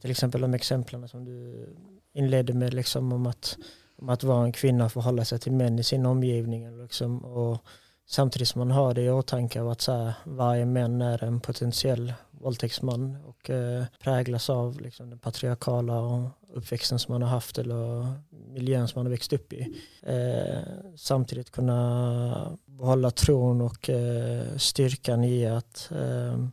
[0.00, 1.66] till exempel de exemplen som du
[2.12, 3.58] inledde med liksom om att,
[4.00, 6.82] om att vara en kvinna förhålla sig till män i sin omgivning.
[6.82, 7.64] Liksom, och
[8.06, 11.40] samtidigt som man har det i åtanke av att så här, varje män är en
[11.40, 18.12] potentiell våldtäktsman och eh, präglas av liksom, den patriarkala uppväxten som man har haft eller
[18.30, 19.80] miljön som man har växt upp i.
[20.02, 20.62] Eh,
[20.96, 26.46] samtidigt kunna behålla tron och eh, styrkan i att eh,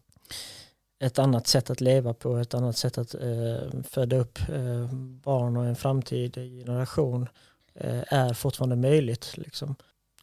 [1.00, 5.58] ett annat sätt att leva på, ett annat sätt att eh, föda upp eh, barn
[5.58, 7.30] och en framtida generation
[7.76, 9.38] eh, är fortfarande möjligt.
[9.38, 9.76] Liksom.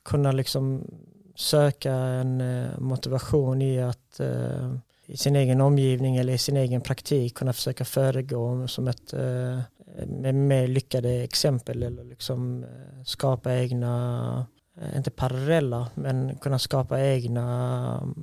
[0.03, 0.91] Kunna liksom
[1.35, 4.75] söka en eh, motivation i att eh,
[5.07, 9.61] i sin egen omgivning eller i sin egen praktik kunna försöka föregå som ett eh,
[10.07, 14.47] med mer lyckade exempel eller liksom eh, skapa egna,
[14.81, 18.15] eh, inte parallella, men kunna skapa egna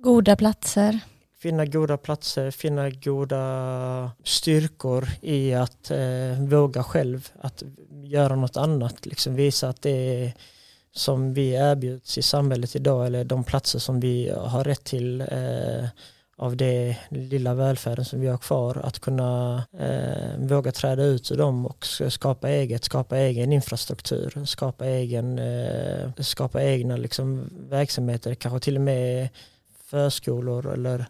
[0.00, 1.00] Goda platser.
[1.46, 7.62] Finna goda platser, finna goda styrkor i att eh, våga själv, att
[8.04, 10.32] göra något annat, liksom visa att det är
[10.92, 15.88] som vi erbjuds i samhället idag eller de platser som vi har rätt till eh,
[16.36, 21.36] av det lilla välfärden som vi har kvar, att kunna eh, våga träda ut ur
[21.36, 28.60] dem och skapa eget, skapa egen infrastruktur, skapa, egen, eh, skapa egna liksom, verksamheter, kanske
[28.60, 29.28] till och med
[29.86, 31.06] förskolor eller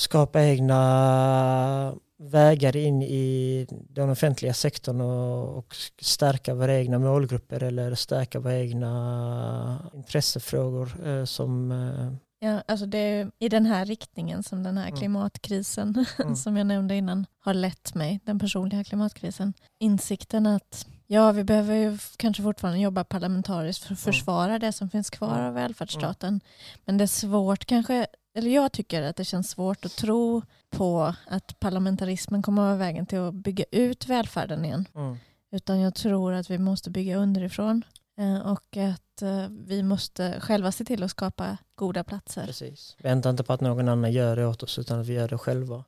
[0.00, 7.94] skapa egna vägar in i den offentliga sektorn och, och stärka våra egna målgrupper eller
[7.94, 14.42] stärka våra egna intressefrågor eh, som eh, Ja, alltså det är i den här riktningen
[14.42, 14.98] som den här mm.
[14.98, 16.36] klimatkrisen mm.
[16.36, 19.54] som jag nämnde innan har lett mig, den personliga klimatkrisen.
[19.78, 24.12] Insikten att ja, vi behöver ju kanske fortfarande jobba parlamentariskt för att mm.
[24.12, 26.40] försvara det som finns kvar av välfärdsstaten.
[26.84, 31.14] Men det är svårt kanske, eller jag tycker att det känns svårt att tro på
[31.26, 34.88] att parlamentarismen kommer att vara vägen till att bygga ut välfärden igen.
[34.94, 35.16] Mm.
[35.52, 37.84] Utan jag tror att vi måste bygga underifrån.
[38.18, 42.46] Eh, och att eh, vi måste själva se till att skapa goda platser.
[42.46, 42.96] Precis.
[42.98, 45.38] Vänta inte på att någon annan gör det åt oss utan att vi gör det
[45.38, 45.84] själva.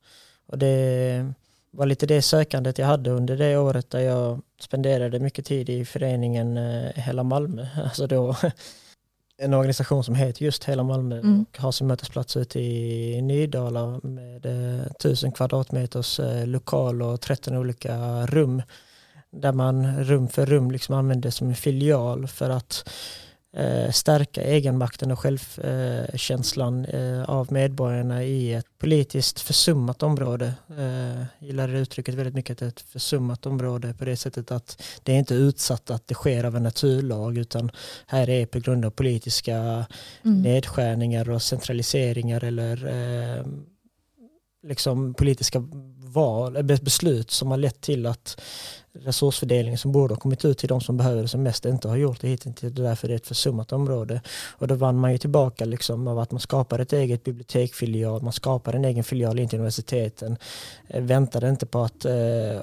[0.46, 1.32] Och det
[1.70, 5.84] var lite det sökandet jag hade under det året där jag spenderade mycket tid i
[5.84, 7.66] föreningen eh, Hela Malmö.
[7.84, 8.36] Alltså då
[9.42, 11.46] en organisation som heter just Hela Malmö mm.
[11.50, 14.46] och har sin mötesplats ute i Nydala med
[15.02, 18.62] tusen kvadratmeters lokal och 13 olika rum
[19.30, 22.92] där man rum för rum liksom använder som en filial för att eh,
[23.92, 30.54] stärka egenmakten och självkänslan eh, av medborgarna i ett politiskt försummat område.
[30.66, 34.50] Jag gillar det uttrycket väldigt mycket, att det är ett försummat område på det sättet
[34.50, 37.70] att det är inte utsatt att det sker av en naturlag utan
[38.06, 39.86] här är på grund av politiska
[40.24, 40.42] mm.
[40.42, 42.76] nedskärningar och centraliseringar eller
[44.62, 45.62] liksom politiska
[45.98, 48.40] val, beslut som har lett till att
[48.94, 51.96] resursfördelningen som borde ha kommit ut till de som behöver det som mest inte har
[51.96, 52.56] gjort det hittills.
[52.60, 54.20] Det är därför det är ett försummat område.
[54.50, 58.32] Och då vann man ju tillbaka liksom av att man skapade ett eget bibliotekfilial, man
[58.32, 60.36] skapade en egen filial in till universiteten.
[60.88, 62.14] Eh, väntade inte på att eh,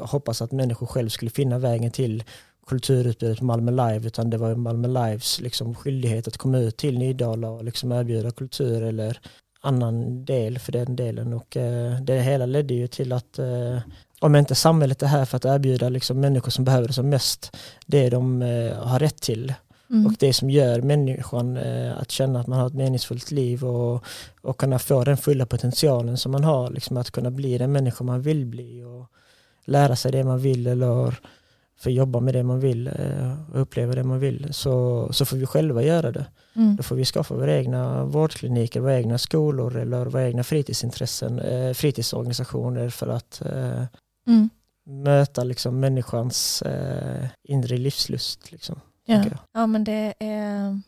[0.01, 2.23] hoppas att människor själv skulle finna vägen till
[2.67, 7.49] kulturutbudet Malmö Live utan det var Malmö Lives liksom skyldighet att komma ut till Nydala
[7.49, 9.19] och liksom erbjuda kultur eller
[9.61, 13.79] annan del för den delen och eh, det hela ledde ju till att eh,
[14.19, 17.57] om inte samhället är här för att erbjuda liksom människor som behöver det som mest
[17.85, 19.53] det de eh, har rätt till
[19.89, 20.05] mm.
[20.05, 24.03] och det som gör människan eh, att känna att man har ett meningsfullt liv och,
[24.41, 28.03] och kunna få den fulla potentialen som man har, liksom att kunna bli den människa
[28.03, 29.11] man vill bli och
[29.65, 31.19] lära sig det man vill eller
[31.79, 35.37] för jobba med det man vill eh, och uppleva det man vill så, så får
[35.37, 36.25] vi själva göra det.
[36.55, 36.75] Mm.
[36.75, 41.73] Då får vi skaffa våra egna vårdkliniker, våra egna skolor eller våra egna fritidsintressen, eh,
[41.73, 43.83] fritidsorganisationer för att eh,
[44.29, 44.49] mm.
[45.03, 46.63] möta liksom människans
[47.43, 48.51] inre livslust.
[48.51, 49.23] Liksom, ja.
[49.51, 50.79] ja, men det är,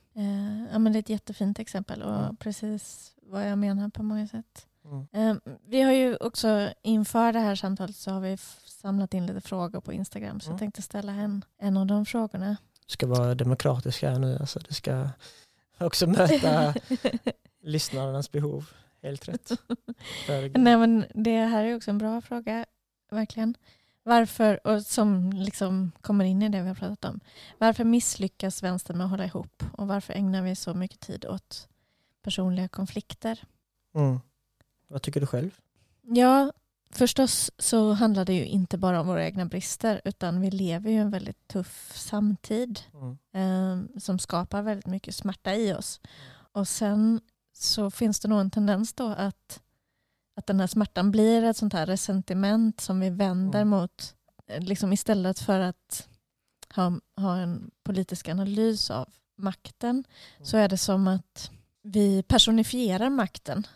[0.72, 2.36] ja, men det är ett jättefint exempel och mm.
[2.36, 4.68] precis vad jag menar på många sätt.
[5.14, 5.40] Mm.
[5.68, 9.82] Vi har ju också inför det här samtalet så har vi samlat in lite frågor
[9.82, 10.54] på Instagram så mm.
[10.54, 12.58] jag tänkte ställa en, en av de frågorna.
[12.86, 15.10] Det ska vara demokratiskt här nu, alltså det ska
[15.78, 16.74] också möta
[17.64, 18.70] lyssnarnas behov.
[19.04, 19.52] Helt rätt.
[20.54, 22.66] Nej, men det här är också en bra fråga,
[23.16, 23.58] verkligen.
[24.04, 27.20] Varför, och som liksom kommer in i det vi har pratat om.
[27.58, 29.64] Varför misslyckas vänstern med att hålla ihop?
[29.74, 31.68] Och varför ägnar vi så mycket tid åt
[32.22, 33.44] personliga konflikter?
[33.96, 34.20] Mm.
[34.88, 35.60] Vad tycker du själv?
[36.02, 36.52] Ja,
[36.90, 40.98] förstås så handlar det ju inte bara om våra egna brister utan vi lever ju
[40.98, 43.18] en väldigt tuff samtid mm.
[43.34, 46.02] eh, som skapar väldigt mycket smärta i oss.
[46.52, 47.22] Och sen
[47.54, 49.62] så finns det nog en tendens då att,
[50.42, 53.70] att den här smärtan blir ett sånt här resentiment som vi vänder mm.
[53.70, 54.16] mot
[54.48, 56.08] eh, liksom istället för att
[56.76, 60.04] ha, ha en politisk analys av makten
[60.36, 60.46] mm.
[60.46, 61.52] så är det som att
[61.84, 63.68] vi personifierar makten.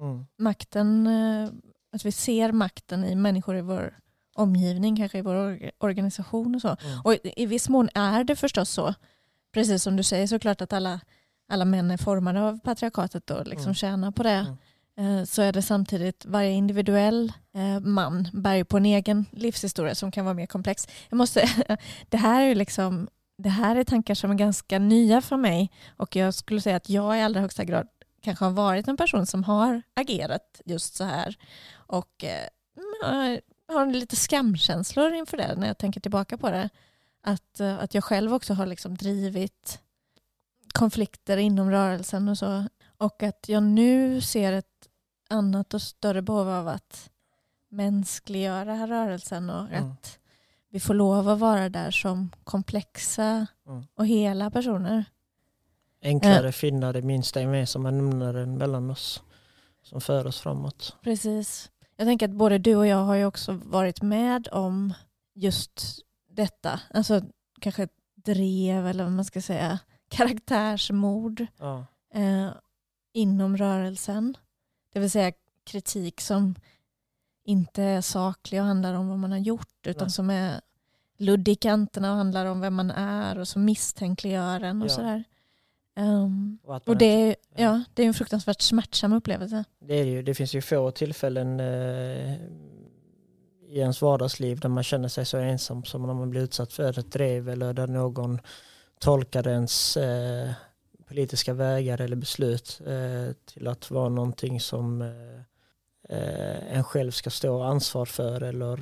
[0.00, 0.26] Mm.
[0.38, 1.48] Makten eh,
[1.92, 3.98] att vi ser makten i människor i vår
[4.34, 6.76] omgivning, kanske i vår organisation och så.
[6.84, 7.00] Mm.
[7.04, 8.94] Och i viss mån är det förstås så.
[9.52, 11.00] Precis som du säger såklart att alla,
[11.48, 13.74] alla män är formade av patriarkatet och liksom mm.
[13.74, 14.56] tjänar på det.
[14.98, 20.12] Eh, så är det samtidigt varje individuell eh, man bär på en egen livshistoria som
[20.12, 20.88] kan vara mer komplex.
[21.08, 21.48] Jag måste,
[22.08, 26.16] det här är liksom det här är tankar som är ganska nya för mig och
[26.16, 27.88] jag skulle säga att jag i allra högsta grad
[28.22, 31.36] kanske har varit en person som har agerat just så här
[31.72, 36.68] och eh, mm, har lite skamkänslor inför det när jag tänker tillbaka på det.
[37.24, 39.80] Att, att jag själv också har liksom drivit
[40.72, 42.64] konflikter inom rörelsen och så.
[43.02, 44.88] Och att jag nu ser ett
[45.30, 47.10] annat och större behov av att
[47.68, 49.90] mänskliggöra rörelsen och mm.
[49.90, 50.18] att
[50.68, 53.84] vi får lov att vara där som komplexa mm.
[53.94, 55.04] och hela personer.
[56.02, 56.52] Enklare eh.
[56.52, 59.22] finna det minsta gemensamma nämnaren mellan oss
[59.82, 60.96] som för oss framåt.
[61.02, 61.70] Precis.
[61.96, 64.94] Jag tänker att både du och jag har ju också varit med om
[65.34, 65.98] just
[66.30, 66.80] detta.
[66.94, 67.22] Alltså
[67.60, 71.86] kanske drev eller vad man ska säga, karaktärsmord ja.
[72.14, 72.50] eh,
[73.12, 74.36] inom rörelsen.
[74.92, 75.32] Det vill säga
[75.64, 76.54] kritik som
[77.44, 80.10] inte är saklig och handlar om vad man har gjort utan Nej.
[80.10, 80.60] som är
[81.18, 84.94] luddig i kanterna och handlar om vem man är och som misstänkliggör en och ja.
[84.94, 85.24] sådär.
[85.96, 89.64] Um, och, och det, ja, det är en fruktansvärt smärtsam upplevelse.
[89.78, 92.34] Det, är ju, det finns ju få tillfällen eh,
[93.68, 96.98] i ens vardagsliv där man känner sig så ensam som när man blir utsatt för
[96.98, 98.40] ett drev eller där någon
[98.98, 100.50] tolkar ens eh,
[101.12, 107.30] politiska vägar eller beslut eh, till att vara någonting som eh, eh, en själv ska
[107.30, 108.78] stå ansvar för eller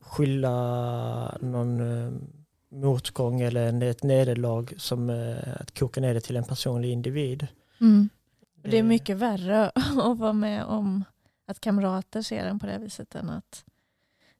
[0.00, 1.80] skylla någon
[2.68, 5.10] motgång eller ett nederlag som
[5.60, 7.46] att koka ner det till en personlig individ.
[7.80, 8.08] Mm.
[8.62, 11.04] Det är mycket värre att vara med om
[11.46, 13.64] att kamrater ser en på det viset än att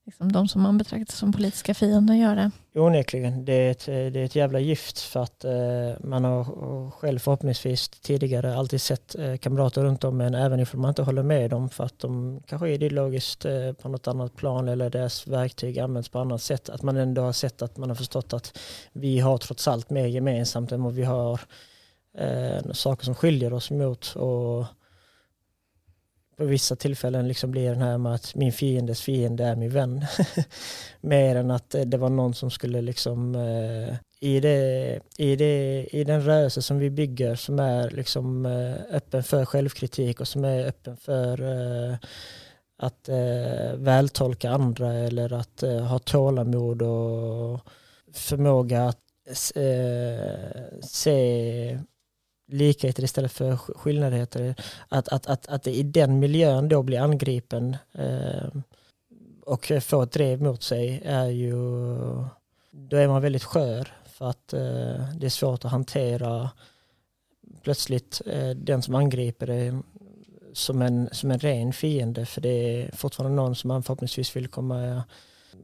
[0.06, 2.50] liksom de som man betraktar som politiska fiender gör det.
[2.74, 5.52] Onekligen, det är ett, det är ett jävla gift för att eh,
[6.00, 10.88] man har själv förhoppningsvis tidigare alltid sett eh, kamrater runt om men även ifall man
[10.88, 14.68] inte håller med dem för att de kanske är ideologiskt eh, på något annat plan
[14.68, 16.68] eller deras verktyg används på annat sätt.
[16.68, 18.58] Att man ändå har sett att man har förstått att
[18.92, 21.40] vi har trots allt mer gemensamt än vad vi har
[22.18, 24.16] eh, saker som skiljer oss emot.
[24.16, 24.64] Och,
[26.36, 30.04] på vissa tillfällen liksom blir den här med att min fiendes fiende är min vän.
[31.00, 35.86] Mer än att eh, det var någon som skulle liksom eh, i, det, i, det,
[35.92, 40.44] i den rörelse som vi bygger som är liksom eh, öppen för självkritik och som
[40.44, 41.96] är öppen för eh,
[42.78, 47.60] att eh, vältolka andra eller att eh, ha tålamod och
[48.12, 49.02] förmåga att
[50.82, 51.78] se
[52.46, 54.54] likheter istället för skillnader.
[54.88, 58.48] Att, att, att, att i den miljön då blir angripen eh,
[59.42, 61.54] och får ett drev mot sig är ju,
[62.70, 66.50] då är man väldigt skör för att eh, det är svårt att hantera
[67.62, 69.82] plötsligt eh, den som angriper det
[70.52, 74.48] som en, som en ren fiende för det är fortfarande någon som man förhoppningsvis vill
[74.48, 75.02] komma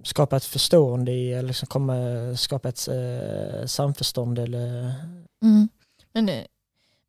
[0.02, 1.96] skapa ett förstående i eller liksom komma,
[2.36, 4.94] skapa ett eh, samförstånd eller
[5.42, 5.68] mm.
[6.12, 6.44] Men eh,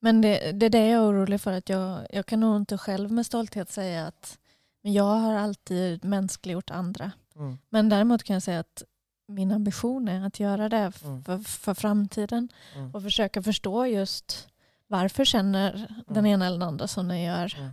[0.04, 1.52] men det, det är det jag är orolig för.
[1.52, 4.40] att jag, jag kan nog inte själv med stolthet säga att
[4.82, 7.12] men jag har alltid mänskliggjort andra.
[7.36, 7.58] Mm.
[7.70, 8.84] Men däremot kan jag säga att
[9.28, 11.24] min ambition är att göra det mm.
[11.24, 12.92] för, för framtiden mm.
[12.92, 14.48] och försöka förstå just
[14.88, 16.04] varför känner mm.
[16.08, 17.56] den ena eller den andra som den gör.
[17.58, 17.72] Mm.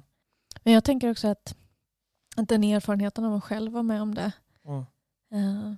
[0.63, 1.57] Men jag tänker också att,
[2.37, 4.33] att den erfarenheten av att själv vara med om det,
[5.35, 5.75] uh,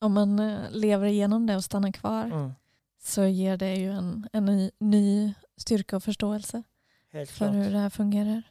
[0.00, 2.54] om man uh, lever igenom det och stannar kvar,
[3.02, 6.62] så ger det ju en, en ny, ny styrka och förståelse
[7.12, 7.54] Helt för klart.
[7.54, 8.42] hur det här fungerar.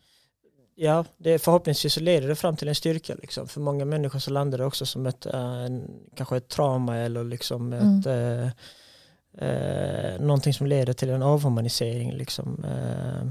[0.75, 3.15] Ja, det, förhoppningsvis så leder det fram till en styrka.
[3.15, 3.47] Liksom.
[3.47, 5.67] För många människor så landar det också som ett, äh,
[6.15, 7.99] kanske ett trauma eller liksom mm.
[7.99, 12.11] ett, äh, äh, någonting som leder till en avhumanisering.
[12.11, 12.65] Liksom.
[12.65, 13.29] Äh.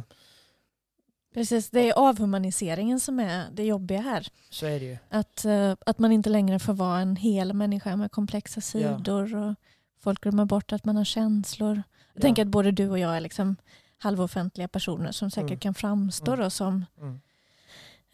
[1.35, 4.29] Precis, det är avhumaniseringen som är det jobbiga här.
[4.51, 4.99] Så är det ju.
[5.09, 5.47] Att,
[5.87, 9.31] att man inte längre får vara en hel människa med komplexa sidor.
[9.31, 9.47] Ja.
[9.47, 9.55] Och
[10.01, 11.83] folk glömmer bort att man har känslor.
[12.13, 12.23] Jag ja.
[12.23, 13.57] tänker att både du och jag är liksom
[13.99, 15.61] halvoffentliga personer som säkert mm.
[15.61, 16.51] kan framstå mm.
[16.51, 17.21] som mm.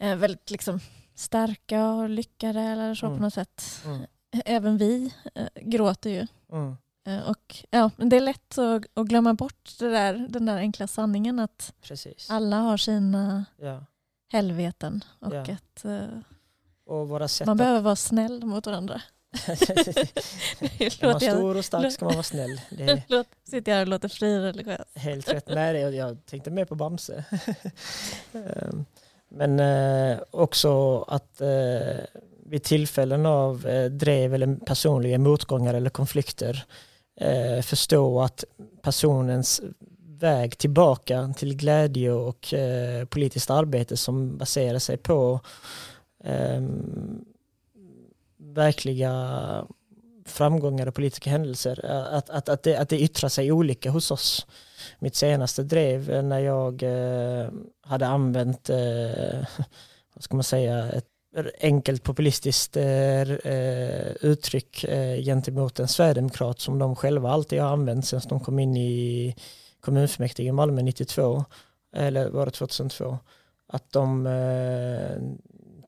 [0.01, 0.79] Eh, väldigt liksom
[1.15, 3.21] starka och lyckade eller så på mm.
[3.21, 3.81] något sätt.
[3.85, 4.05] Mm.
[4.45, 6.27] Även vi eh, gråter ju.
[6.51, 6.77] Mm.
[7.07, 10.87] Eh, och, ja, det är lätt att, att, glömma bort det där, den där enkla
[10.87, 12.29] sanningen att Precis.
[12.29, 13.85] alla har sina ja.
[14.31, 15.41] helveten och ja.
[15.41, 16.19] att uh,
[16.85, 19.01] och man behöver vara snäll mot varandra.
[20.79, 22.61] är man stor och stark ska man vara snäll.
[22.69, 24.87] Det Låt, sitter jag och låter frireligiös.
[24.95, 25.47] Helt rätt.
[25.53, 27.23] Nej, jag tänkte mer på Bamse.
[28.33, 28.85] Ehm,
[29.29, 31.97] men eh, också att eh,
[32.45, 36.65] vid tillfällen av eh, drev eller personliga motgångar eller konflikter
[37.63, 38.43] förstå att
[38.81, 39.61] personens
[39.99, 42.53] väg tillbaka till glädje och
[43.09, 45.39] politiskt arbete som baserar sig på
[46.23, 47.25] ehm,
[48.53, 49.65] verkliga
[50.25, 51.85] framgångar och politiska händelser.
[51.85, 54.47] Eh, att, att, att, det, att det yttrar sig olika hos oss.
[54.99, 57.49] Mitt senaste drev eh, när jag eh,
[57.81, 58.77] hade använt, eh,
[60.13, 61.05] vad ska man säga, ett
[61.61, 68.07] enkelt populistiskt eh, eh, uttryck eh, gentemot en sverigedemokrat som de själva alltid har använt
[68.07, 69.35] sedan de kom in i
[69.79, 71.45] kommunfullmäktige i Malmö 92,
[71.95, 73.17] eller var det 2002,
[73.67, 75.17] att de eh,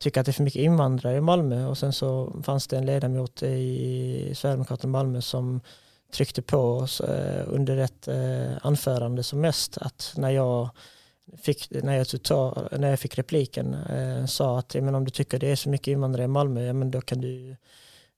[0.02, 1.66] tycker att det är för mycket invandrare i Malmö.
[1.66, 5.60] Och sen så fanns det en ledamot i Sverigedemokraterna i Malmö som
[6.12, 10.68] tryckte på oss eh, under ett eh, anförande som mest att när jag
[11.42, 15.38] fick, när jag, ta, när jag fick repliken eh, sa att men om du tycker
[15.38, 17.56] det är så mycket invandrare i Malmö, ja, men då kan du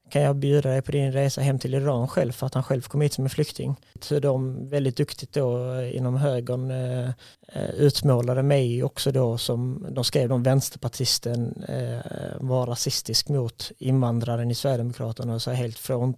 [0.09, 2.81] kan jag bjuda dig på din resa hem till Iran själv för att han själv
[2.81, 3.75] kom hit som en flykting.
[4.01, 7.09] Så de väldigt duktigt då eh, inom högern eh,
[7.47, 14.51] eh, utmålade mig också då som, de skrev om vänsterpartisten eh, var rasistisk mot invandraren
[14.51, 16.15] i Sverigedemokraterna och så helt från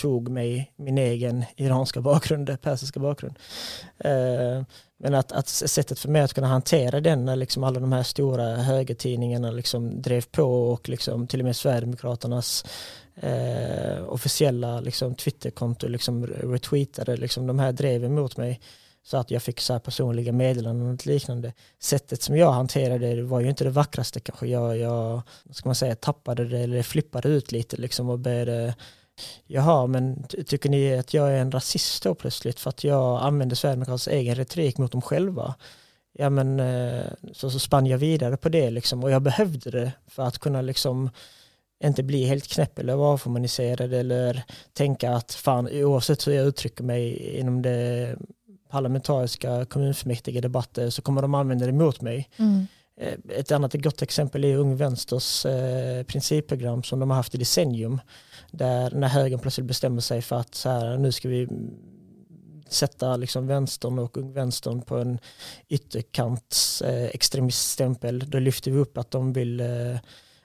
[0.00, 3.38] tog mig min egen iranska bakgrund, persiska bakgrund.
[3.98, 4.62] Eh,
[5.02, 8.02] men att, att sättet för mig att kunna hantera den när liksom alla de här
[8.02, 12.64] stora högertidningarna liksom drev på och liksom till och med Sverigedemokraternas
[13.14, 18.60] eh, officiella liksom Twitterkonto liksom retweetade liksom de här dreven mot mig
[19.04, 21.52] så att jag fick så personliga meddelanden och liknande.
[21.80, 24.46] Sättet som jag hanterade det var ju inte det vackraste kanske.
[24.46, 28.74] Jag, jag ska man säga, tappade det eller flippade ut lite liksom och började
[29.46, 33.56] Jaha, men tycker ni att jag är en rasist då plötsligt för att jag använder
[33.56, 35.54] Sverigedemokraternas egen retorik mot dem själva?
[36.12, 39.92] ja men eh, så, så spann jag vidare på det liksom och jag behövde det
[40.06, 41.10] för att kunna liksom
[41.84, 44.42] inte bli helt knäpp eller avhumaniserad eller
[44.72, 48.16] tänka att fan oavsett hur jag uttrycker mig inom det
[48.70, 52.28] parlamentariska kommunfullmäktige debatter så kommer de använda det emot mig.
[52.36, 52.66] Mm.
[52.96, 57.38] Eh, ett annat gott exempel är Ung Vänsters eh, principprogram som de har haft i
[57.38, 58.00] decennium.
[58.50, 61.48] Där när högern plötsligt bestämmer sig för att så här, nu ska vi
[62.68, 65.18] sätta liksom vänstern och Ung Vänstern på en
[65.68, 68.30] ytterkants eh, extremiststämpel.
[68.30, 69.96] Då lyfter vi upp att de vill eh,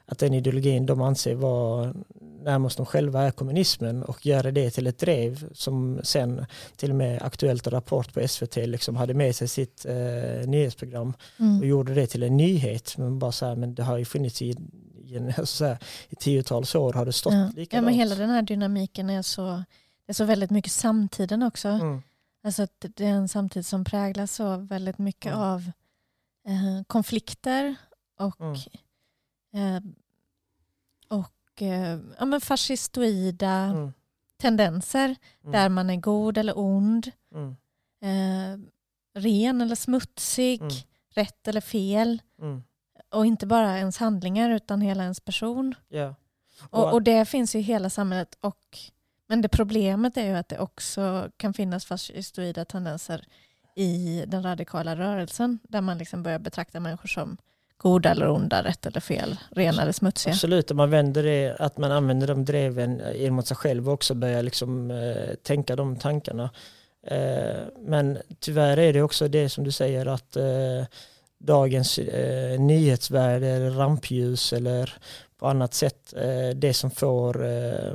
[0.08, 1.94] att den ideologin de anser vara
[2.42, 6.46] närmast de själva är kommunismen och göra det till ett drev som sen
[6.76, 11.58] till och med Aktuellt Rapport på SVT liksom hade med sig sitt eh, nyhetsprogram mm.
[11.60, 12.98] och gjorde det till en nyhet.
[12.98, 14.50] Men bara så här, men det har ju funnits i,
[15.04, 15.78] i, alltså här,
[16.08, 17.50] i tiotals år har det stått ja.
[17.54, 17.72] likadant.
[17.72, 19.44] Ja men hela den här dynamiken är så,
[20.06, 21.68] det är så väldigt mycket samtiden också.
[21.68, 22.02] Mm.
[22.44, 25.44] Alltså det är en samtid som präglas av väldigt mycket mm.
[25.44, 25.60] av
[26.46, 27.74] eh, konflikter
[28.18, 28.56] och mm.
[29.58, 29.80] Eh,
[31.08, 33.92] och eh, ja, men fascistoida mm.
[34.36, 35.52] tendenser mm.
[35.52, 37.56] där man är god eller ond, mm.
[38.00, 38.60] eh,
[39.14, 40.74] ren eller smutsig, mm.
[41.10, 42.22] rätt eller fel.
[42.40, 42.62] Mm.
[43.10, 45.74] Och inte bara ens handlingar utan hela ens person.
[45.90, 46.14] Yeah.
[46.70, 48.38] Och, och, det finns i hela samhället.
[48.40, 48.78] Och,
[49.26, 53.24] men det problemet är ju att det också kan finnas fascistoida tendenser
[53.74, 57.36] i den radikala rörelsen där man liksom börjar betrakta människor som
[57.78, 60.32] goda eller onda, rätt eller fel, rena eller smutsiga.
[60.32, 63.94] Absolut, och man vänder det, att man använder de dreven eh, mot sig själv och
[63.94, 66.50] också börjar liksom, eh, tänka de tankarna.
[67.06, 70.84] Eh, men tyvärr är det också det som du säger att eh,
[71.38, 74.94] dagens eh, nyhetsvärde eller rampljus eller
[75.38, 77.92] på annat sätt eh, det som får eh,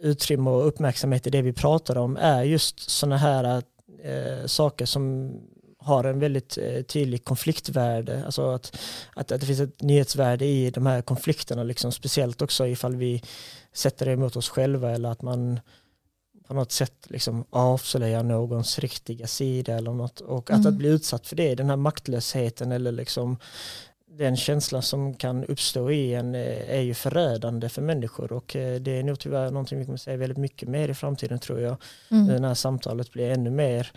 [0.00, 3.62] utrymme och uppmärksamhet i det vi pratar om är just sådana här
[4.02, 5.32] eh, saker som
[5.80, 8.24] har en väldigt eh, tydlig konfliktvärde.
[8.24, 8.78] Alltså att,
[9.14, 13.22] att, att, det finns ett nyhetsvärde i de här konflikterna, liksom, speciellt också ifall vi
[13.72, 15.60] sätter det emot oss själva eller att man
[16.48, 20.20] på något sätt liksom avslöjar någons riktiga sida eller något.
[20.20, 20.66] Och att, mm.
[20.66, 23.36] att bli utsatt för det, den här maktlösheten eller liksom
[24.18, 28.80] den känslan som kan uppstå i en eh, är ju förödande för människor och eh,
[28.80, 31.76] det är nog tyvärr någonting vi kommer säga väldigt mycket mer i framtiden tror jag.
[32.10, 32.42] Mm.
[32.42, 33.92] När samtalet blir ännu mer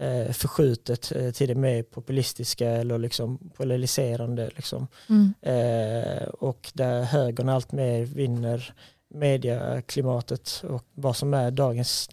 [0.00, 4.50] eh, förskjutet eh, till det mer populistiska eller liksom polariserande.
[4.56, 4.86] Liksom.
[5.08, 5.34] Mm.
[5.42, 8.74] Eh, och där högern allt mer vinner
[9.14, 12.08] medieklimatet och vad som är dagens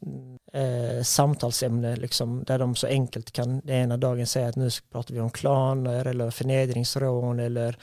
[0.54, 5.14] eh, samtalsämne, liksom, där de så enkelt kan den ena dagen säga att nu pratar
[5.14, 7.78] vi om klaner eller förnedringsrån eller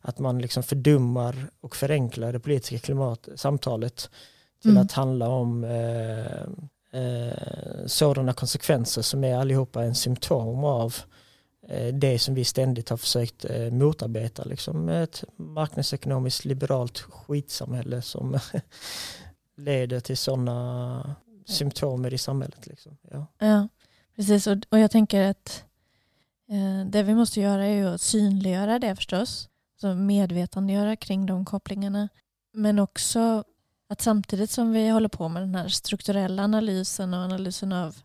[0.00, 4.10] att man liksom fördummar och förenklar det politiska klimat, samtalet
[4.62, 4.82] till mm.
[4.82, 10.96] att handla om eh, eh, sådana konsekvenser som är allihopa en symptom av
[11.68, 18.38] eh, det som vi ständigt har försökt eh, motarbeta, liksom ett marknadsekonomiskt liberalt skitsamhälle som
[19.56, 21.16] leder till sådana
[21.46, 22.66] symptomer i samhället.
[22.66, 22.96] Liksom.
[23.10, 23.26] Ja.
[23.38, 23.68] ja,
[24.16, 24.46] precis.
[24.46, 25.64] Och, och jag tänker att
[26.50, 29.48] eh, det vi måste göra är ju att synliggöra det förstås.
[29.80, 32.08] Så medvetandegöra kring de kopplingarna.
[32.52, 33.44] Men också
[33.90, 37.96] att samtidigt som vi håller på med den här strukturella analysen och analysen av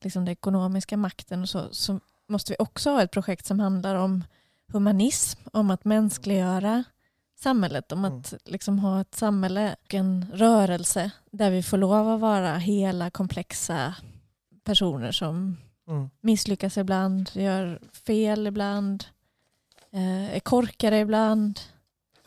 [0.00, 3.94] liksom den ekonomiska makten och så, så måste vi också ha ett projekt som handlar
[3.94, 4.24] om
[4.72, 6.84] humanism, om att mänskliggöra
[7.38, 8.40] samhället, om att mm.
[8.44, 13.94] liksom ha ett samhälle och en rörelse där vi får lov att vara hela komplexa
[14.64, 15.56] personer som
[15.88, 16.10] mm.
[16.20, 19.04] misslyckas ibland, gör fel ibland,
[19.90, 21.60] eh, är korkade ibland.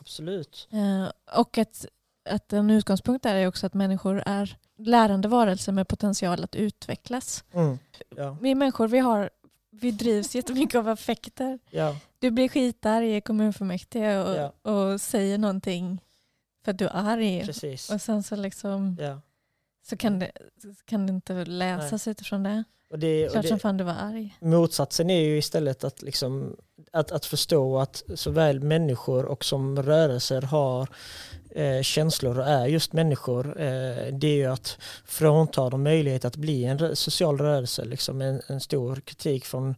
[0.00, 0.68] Absolut.
[0.70, 1.86] Eh, och att
[2.24, 7.44] att en utgångspunkt där är också att människor är lärande varelser med potential att utvecklas.
[7.52, 7.78] Mm.
[8.16, 8.36] Ja.
[8.40, 9.30] Vi människor vi, har,
[9.70, 11.58] vi drivs jättemycket av affekter.
[11.70, 11.96] Ja.
[12.18, 14.72] Du blir skitarg i kommunfullmäktige och, ja.
[14.72, 16.00] och säger någonting
[16.64, 17.42] för att du är arg.
[17.46, 17.90] Precis.
[17.90, 19.20] Och sen så, liksom, ja.
[19.86, 20.32] så kan det,
[20.84, 22.10] kan det inte läsas Nej.
[22.10, 22.64] utifrån det.
[22.90, 24.36] Och det, Klart och det, som fan du var arg.
[24.40, 26.56] Motsatsen är ju istället att, liksom,
[26.92, 30.88] att, att förstå att såväl människor och som rörelser har
[31.54, 33.60] eh, känslor och är just människor.
[33.60, 37.84] Eh, det är ju att frånta dem möjlighet att bli en social rörelse.
[37.84, 39.74] Liksom en, en stor kritik från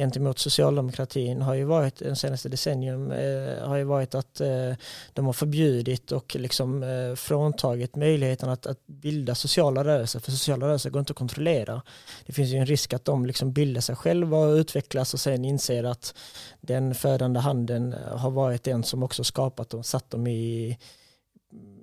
[0.00, 4.72] gentemot socialdemokratin har ju varit den senaste decennium eh, har ju varit att eh,
[5.12, 10.66] de har förbjudit och liksom eh, fråntagit möjligheten att, att, bilda sociala rörelser för sociala
[10.66, 11.82] rörelser går inte att kontrollera.
[12.26, 15.44] Det finns ju en risk att de liksom bildar sig själva och utvecklas och sen
[15.44, 16.14] inser att
[16.60, 20.78] den födande handen har varit den som också skapat och satt dem i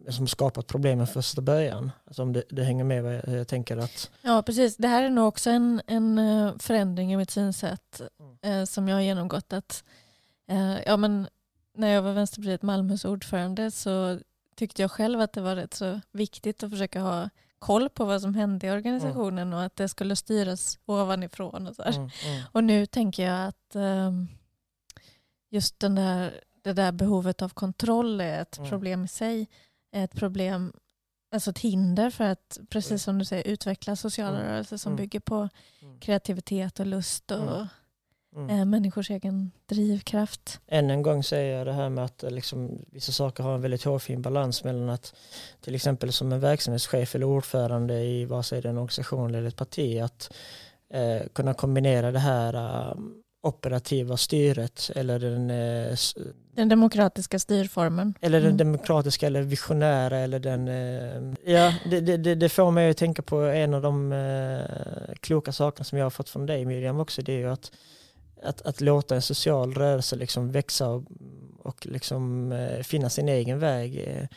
[0.09, 1.91] som skapat problemen första början.
[2.05, 4.11] Alltså om det, det hänger med vad jag, jag, tänker att...
[4.21, 8.61] Ja precis, det här är nog också en, en eh, förändring i mitt synsätt mm.
[8.61, 9.53] eh, som jag har genomgått.
[9.53, 9.83] Att,
[10.49, 11.27] eh, ja, men
[11.73, 14.19] när jag var Vänsterpartiet Malmös ordförande så
[14.55, 17.29] tyckte jag själv att det var rätt så viktigt att försöka ha
[17.59, 19.53] koll på vad som hände i organisationen mm.
[19.53, 21.67] och att det skulle styras ovanifrån.
[21.67, 22.43] Och, så mm, mm.
[22.51, 24.27] och nu tänker jag att um,
[25.49, 28.69] just den där, det där behovet av kontroll är ett mm.
[28.69, 29.47] problem i sig.
[29.95, 30.73] Ett problem,
[31.31, 32.99] alltså ett hinder för att, precis mm.
[32.99, 34.51] som du säger, utveckla sociala mm.
[34.51, 35.49] rörelser som bygger på
[35.99, 37.65] kreativitet och lust och
[38.37, 38.49] Mm.
[38.49, 40.59] Eh, människors egen drivkraft.
[40.67, 43.61] Än en gång säger jag det här med att eh, liksom, vissa saker har en
[43.61, 45.15] väldigt hårfin balans mellan att
[45.61, 49.55] till exempel som en verksamhetschef eller ordförande i vad säger det en organisation eller ett
[49.55, 50.33] parti att
[50.93, 52.97] eh, kunna kombinera det här uh,
[53.47, 55.97] operativa styret eller den, uh,
[56.55, 58.13] den demokratiska styrformen.
[58.21, 58.57] Eller den mm.
[58.57, 63.35] demokratiska eller visionära eller den, uh, ja det, det, det, får mig att tänka på
[63.35, 64.13] en av de
[65.19, 67.71] kloka sakerna som jag har fått från dig Miriam också, det är ju att
[68.43, 71.03] att, att låta en social rörelse liksom växa och,
[71.59, 74.27] och liksom, eh, finna sin egen väg eh,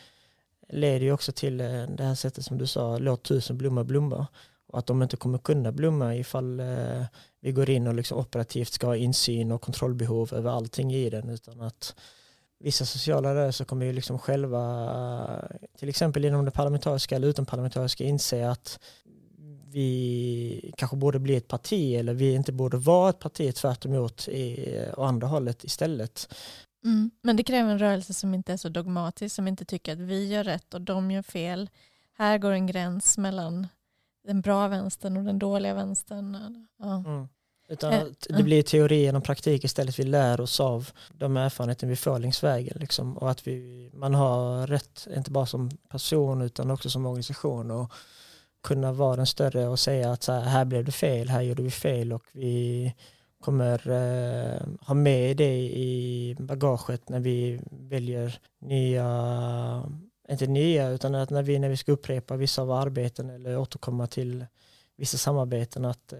[0.69, 4.27] leder ju också till eh, det här sättet som du sa, låt tusen blommor blomma.
[4.71, 7.03] Och att de inte kommer kunna blomma ifall eh,
[7.41, 11.29] vi går in och liksom operativt ska ha insyn och kontrollbehov över allting i den
[11.29, 11.95] utan att
[12.59, 18.49] vissa sociala rörelser kommer ju liksom själva, till exempel inom det parlamentariska eller utomparlamentariska, inse
[18.49, 18.79] att
[19.71, 24.27] vi kanske borde bli ett parti eller vi inte borde vara ett parti tvärt emot
[24.27, 26.33] i, eh, och andra hållet istället.
[26.83, 27.11] Mm.
[27.21, 30.27] Men det kräver en rörelse som inte är så dogmatisk, som inte tycker att vi
[30.27, 31.69] gör rätt och de gör fel.
[32.17, 33.67] Här går en gräns mellan
[34.23, 36.67] den bra vänstern och den dåliga vänstern.
[36.79, 37.03] Ja.
[37.05, 37.27] Mm.
[37.69, 39.99] Utan eh, att det blir teori genom praktik istället.
[39.99, 42.77] Vi lär oss av de erfarenheter vi får längs vägen.
[42.79, 43.17] Liksom.
[43.17, 47.71] Och att vi, man har rätt, inte bara som person utan också som organisation.
[47.71, 47.93] Och
[48.63, 51.63] kunna vara den större och säga att så här, här blev det fel, här gjorde
[51.63, 52.93] vi fel och vi
[53.41, 59.07] kommer eh, ha med det i bagaget när vi väljer nya,
[60.31, 64.07] inte nya, utan att när vi, när vi ska upprepa vissa av arbeten eller återkomma
[64.07, 64.45] till
[64.97, 66.19] vissa samarbeten att eh,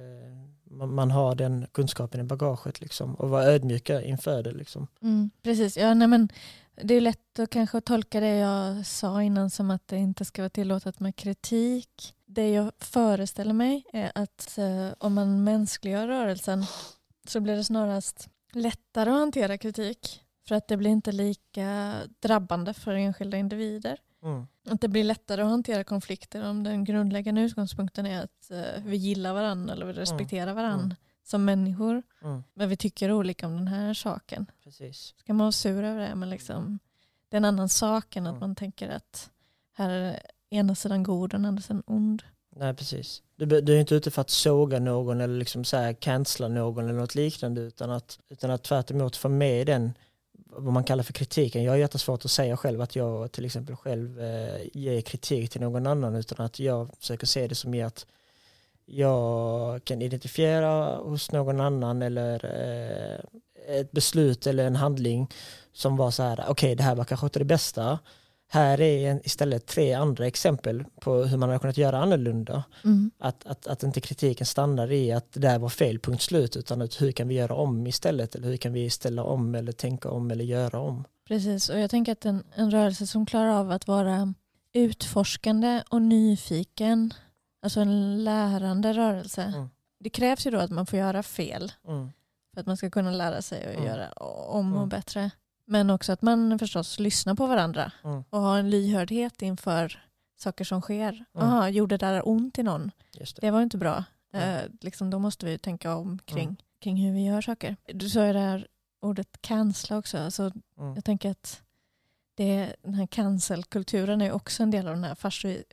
[0.64, 4.52] man, man, har den kunskapen i bagaget liksom, och vara ödmjuka inför det.
[4.52, 4.88] Liksom.
[5.02, 6.30] Mm, precis, ja, nej, men
[6.82, 10.42] det är lätt att kanske tolka det jag sa innan som att det inte ska
[10.42, 16.66] vara tillåtet med kritik det jag föreställer mig är att eh, om man mänskliggör rörelsen
[17.28, 20.22] så blir det snarast lättare att hantera kritik
[20.52, 24.00] för att det blir inte lika drabbande för enskilda individer.
[24.24, 24.48] Mm.
[24.70, 28.98] Att det blir lättare att hantera konflikter om den grundläggande utgångspunkten är att eh, vi
[28.98, 30.56] gillar varandra eller vi respekterar mm.
[30.56, 30.96] varandra mm.
[31.24, 32.04] som människor.
[32.22, 32.44] Mm.
[32.54, 34.46] Men vi tycker olika om den här saken.
[34.64, 35.14] Precis.
[35.18, 36.80] Ska man vara sur över det men liksom,
[37.30, 38.40] det är en annan sak än att mm.
[38.40, 39.30] man tänker att
[39.74, 42.24] här är ena sidan god och den andra sidan ond.
[42.56, 43.24] Nej precis.
[43.36, 46.86] Du, du är inte ute för att såga någon eller liksom så här cancella någon
[46.86, 49.94] eller något liknande utan att, utan att tvärt emot få med den
[50.56, 51.64] vad man kallar för kritiken.
[51.64, 55.62] Jag har jättesvårt att säga själv att jag till exempel själv eh, ger kritik till
[55.62, 58.06] någon annan utan att jag försöker se det som i att
[58.86, 65.30] jag kan identifiera hos någon annan eller eh, ett beslut eller en handling
[65.74, 68.00] som var så här, okej okay, det här var kanske inte det bästa
[68.54, 72.64] här är istället tre andra exempel på hur man har kunnat göra annorlunda.
[72.84, 73.12] Mm.
[73.20, 76.82] Att, att, att inte kritiken stannar i att det där var fel, punkt slut, utan
[76.82, 78.36] att hur kan vi göra om istället?
[78.36, 81.04] Eller hur kan vi ställa om eller tänka om eller göra om?
[81.28, 84.34] Precis, och jag tänker att en, en rörelse som klarar av att vara
[84.74, 87.14] utforskande och nyfiken,
[87.62, 89.70] alltså en lärande rörelse, mm.
[90.00, 91.72] det krävs ju då att man får göra fel.
[91.88, 92.12] Mm.
[92.54, 93.86] För att man ska kunna lära sig att mm.
[93.86, 94.12] göra
[94.48, 94.90] om och mm.
[94.90, 95.32] bättre.
[95.72, 98.24] Men också att man förstås lyssnar på varandra mm.
[98.30, 100.00] och har en lyhördhet inför
[100.38, 101.26] saker som sker.
[101.36, 101.74] Mm.
[101.74, 102.92] gjorde det där ont i någon?
[103.12, 103.36] Det.
[103.42, 103.52] det.
[103.52, 104.04] var inte bra.
[104.34, 104.50] Mm.
[104.50, 106.56] Eh, liksom, då måste vi tänka om kring, mm.
[106.80, 107.76] kring hur vi gör saker.
[107.86, 108.68] Du sa ju det här
[109.02, 110.18] ordet cancella också.
[110.18, 110.96] Alltså, mm.
[110.96, 111.62] Jag tänker att
[112.36, 115.16] det, den här cancelkulturen är också en del av den här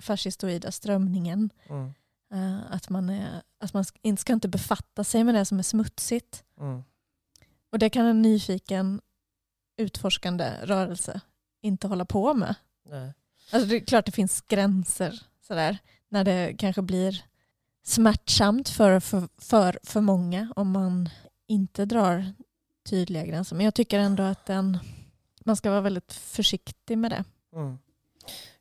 [0.02, 1.50] fascistoida strömningen.
[1.68, 1.92] Mm.
[2.34, 5.62] Uh, att man, är, att man inte ska inte befatta sig med det som är
[5.62, 6.44] smutsigt.
[6.60, 6.84] Mm.
[7.72, 9.00] Och det kan en nyfiken
[9.78, 11.20] utforskande rörelse
[11.62, 12.54] inte hålla på med.
[12.88, 13.12] Nej.
[13.52, 17.24] Alltså det är klart det finns gränser sådär, när det kanske blir
[17.84, 21.08] smärtsamt för, för, för, för många om man
[21.46, 22.32] inte drar
[22.88, 23.56] tydliga gränser.
[23.56, 24.78] Men jag tycker ändå att den,
[25.44, 27.24] man ska vara väldigt försiktig med det.
[27.54, 27.78] Mm.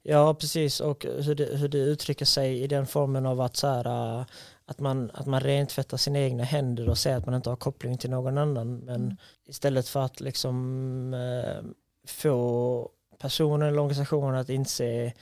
[0.04, 0.80] Ja, precis.
[0.80, 4.26] Och hur det, hur det uttrycker sig i den formen av att, så här, äh,
[4.68, 7.98] att, man, att man rentvättar sina egna händer och säger att man inte har koppling
[7.98, 8.78] till någon annan.
[8.78, 9.18] Men mm.
[9.46, 11.64] istället för att liksom äh,
[12.08, 12.90] få
[13.20, 15.14] personen eller organisationen att inse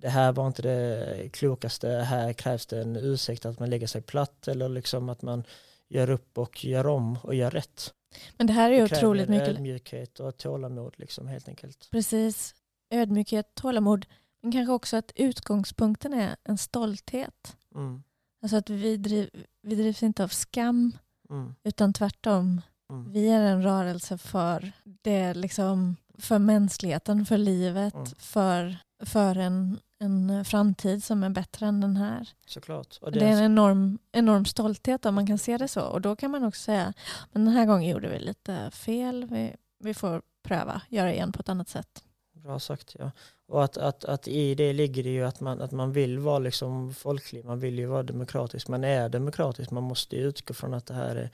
[0.00, 4.02] det här var inte det klokaste, här krävs det en ursäkt att man lägger sig
[4.02, 5.44] platt eller liksom att man
[5.88, 7.94] gör upp och gör om och gör rätt.
[8.36, 9.48] Men det här är ju otroligt mycket.
[9.48, 11.88] ödmjukhet och tålamod liksom helt enkelt.
[11.90, 12.54] Precis.
[12.90, 14.06] Ödmjukhet, tålamod.
[14.42, 17.56] Men kanske också att utgångspunkten är en stolthet.
[17.74, 18.02] Mm.
[18.46, 19.30] Alltså att vi, driv,
[19.62, 20.92] vi drivs inte av skam
[21.30, 21.54] Mm.
[21.64, 22.60] utan tvärtom.
[22.92, 23.12] Mm.
[23.12, 24.72] Vi är en rörelse för
[25.02, 28.06] det liksom för mänskligheten, för livet, Mm.
[28.18, 32.28] för, för en, en framtid som är bättre än den här.
[32.46, 32.98] Såklart.
[33.00, 35.82] Och Det är en enorm, enorm stolthet om man kan se det så.
[35.82, 36.92] Och då kan man också säga,
[37.32, 39.24] men den här gången gjorde vi lite fel.
[39.30, 42.04] Vi, vi får pröva, göra igen på ett annat sätt.
[42.46, 43.10] Bra sagt ja.
[43.48, 46.38] Och att, att, att i det ligger det ju att man, att man vill vara
[46.38, 50.74] liksom folklig, man vill ju vara demokratisk, man är demokratisk, man måste ju utgå från
[50.74, 51.30] att det här är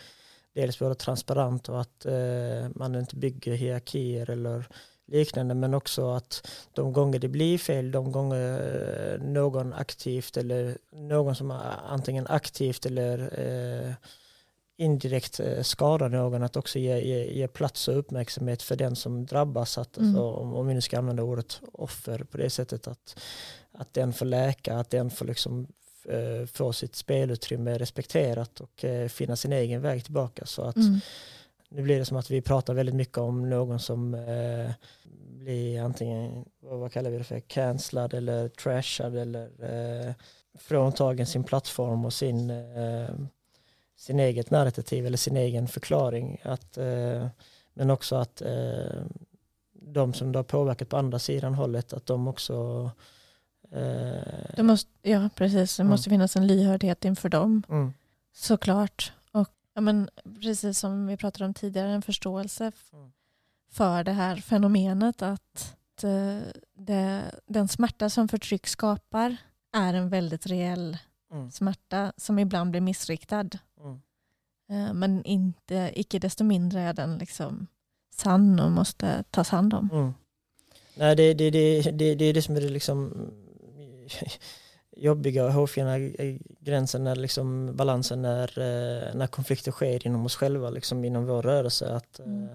[0.54, 4.68] dels både transparent och att eh, man inte bygger hierarkier eller
[5.06, 10.78] liknande men också att de gånger det blir fel, de gånger eh, någon aktivt eller
[10.92, 11.50] någon som
[11.88, 13.94] antingen aktivt eller eh,
[14.76, 19.26] indirekt eh, skadar någon att också ge, ge, ge plats och uppmärksamhet för den som
[19.26, 19.78] drabbas.
[19.78, 20.08] Att, Mm.
[20.08, 23.18] alltså, om, om vi nu ska använda ordet offer på det sättet att,
[23.72, 25.66] att den får läka, att den får liksom
[26.08, 30.46] eh, få sitt spelutrymme respekterat och eh, finna sin egen väg tillbaka.
[30.46, 31.00] Så att Mm.
[31.68, 34.70] nu blir det som att vi pratar väldigt mycket om någon som eh,
[35.38, 39.50] blir antingen, vad, vad kallar vi det för, cancellad eller trashad eller
[40.08, 40.12] eh,
[40.58, 43.08] fråntagen sin plattform och sin, eh,
[44.02, 46.40] sin eget narrativ eller sin egen förklaring.
[46.42, 47.26] Att, eh,
[47.74, 49.02] men också att eh,
[49.72, 52.90] de som det har påverkat på andra sidan hållet, att de också
[53.70, 55.76] eh, Det måste, ja, precis.
[55.76, 55.90] Det Mm.
[55.90, 57.92] måste finnas en lyhördhet inför dem, mm,
[58.32, 59.12] såklart.
[59.32, 60.10] Och, ja, men,
[60.42, 63.12] precis som vi pratade om tidigare, en förståelse Mm.
[63.70, 66.38] för det här fenomenet att eh,
[66.76, 69.36] det, den smärta som förtryck skapar
[69.76, 70.98] är en väldigt reell
[71.32, 73.48] mm, smärta som ibland blir missriktad.
[74.70, 77.66] Eh, Men inte, icke desto mindre är den liksom
[78.14, 79.90] sann och måste tas hand om.
[79.92, 80.14] Mm.
[80.96, 83.30] Nej, det, det, det, det, det är det som är det liksom
[84.96, 85.98] jobbiga och hårfina
[86.60, 91.42] gränsen när liksom balansen när, eh, när konflikter sker inom oss själva, liksom inom vår
[91.42, 91.94] rörelse.
[91.94, 92.48] Att, eh, Mm.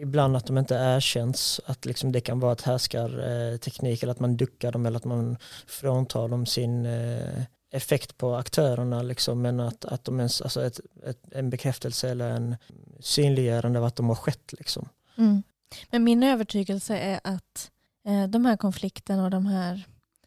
[0.00, 4.36] Ibland att de inte erkänns, att liksom det kan vara ett härskarteknik eller att man
[4.36, 5.36] duckar dem eller att man
[5.66, 7.42] fråntar dem sin eh,
[7.74, 9.02] effekt på aktörerna.
[9.02, 12.56] Liksom, men att, att de ens, alltså ett, ett, en bekräftelse eller en
[13.00, 14.54] synliggörande av att de har skett.
[14.58, 14.88] Liksom.
[15.16, 15.42] Mm.
[15.90, 17.70] Men min övertygelse är att
[18.06, 19.86] eh, de här konflikterna och de här...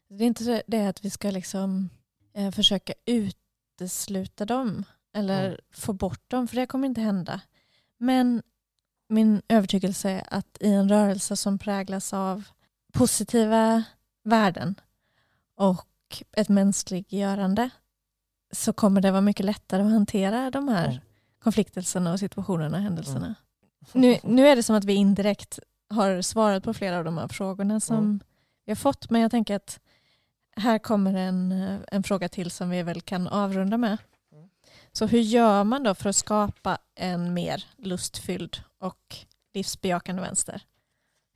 [0.10, 1.90] Det är inte det att vi ska liksom
[2.34, 4.84] eh, försöka utesluta dem
[5.14, 5.60] eller Mm.
[5.72, 7.42] få bort dem, för det kommer inte hända.
[7.98, 8.44] Men
[9.10, 12.44] min övertygelse är att i en rörelse som präglas av
[12.94, 13.84] positiva
[14.24, 14.76] värden
[15.56, 15.86] och
[16.32, 17.70] ett mänskliggörande
[18.52, 21.00] så kommer det vara mycket lättare att hantera de här Mm.
[21.40, 23.36] konfliktelserna och situationerna och händelserna.
[23.94, 27.28] Nu, nu är det som att vi indirekt har svarat på flera av de här
[27.28, 28.20] frågorna som Mm.
[28.66, 29.10] vi har fått.
[29.10, 29.80] Men jag tänker att
[30.56, 31.52] här kommer en,
[31.92, 33.98] en fråga till som vi väl kan avrunda med.
[34.32, 34.50] Mm.
[34.92, 39.16] Så hur gör man då för att skapa en mer lustfylld och
[39.54, 40.62] livsbejakande vänster?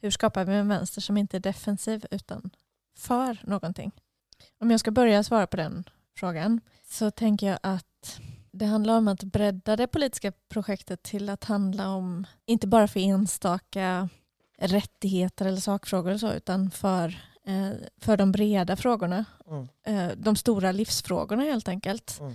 [0.02, 2.50] Hur skapar vi en vänster som inte är defensiv utan
[2.98, 3.92] för någonting?
[4.62, 5.84] Om jag ska börja svara på den
[6.18, 8.20] frågan så tänker jag att
[8.52, 13.00] det handlar om att bredda det politiska projektet till att handla om, inte bara för
[13.00, 14.10] enstaka
[14.58, 17.08] rättigheter eller sakfrågor och så, utan för,
[17.46, 19.26] eh, för de breda frågorna.
[19.48, 19.68] Mm.
[19.86, 22.20] Eh, de stora livsfrågorna helt enkelt.
[22.20, 22.34] Mm.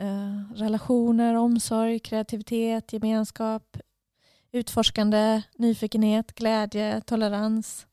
[0.00, 3.76] Eh, relationer, omsorg, kreativitet, gemenskap,
[4.52, 7.86] utforskande, nyfikenhet, glädje, tolerans.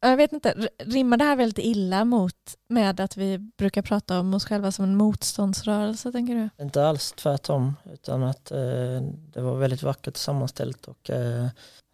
[0.00, 4.34] Jag vet inte, rimmar det här väldigt illa mot med att vi brukar prata om
[4.34, 6.64] oss själva som en motståndsrörelse, tänker du?
[6.64, 9.00] Inte alls tvärtom, utan att eh,
[9.32, 11.46] det var väldigt vackert sammanställt och eh,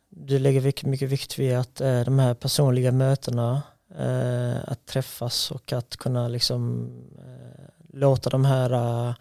[0.09, 3.63] du lägger mycket, mycket vikt vid att eh, de här personliga mötena,
[3.99, 9.15] eh, att träffas och att kunna liksom eh, låta de här eh,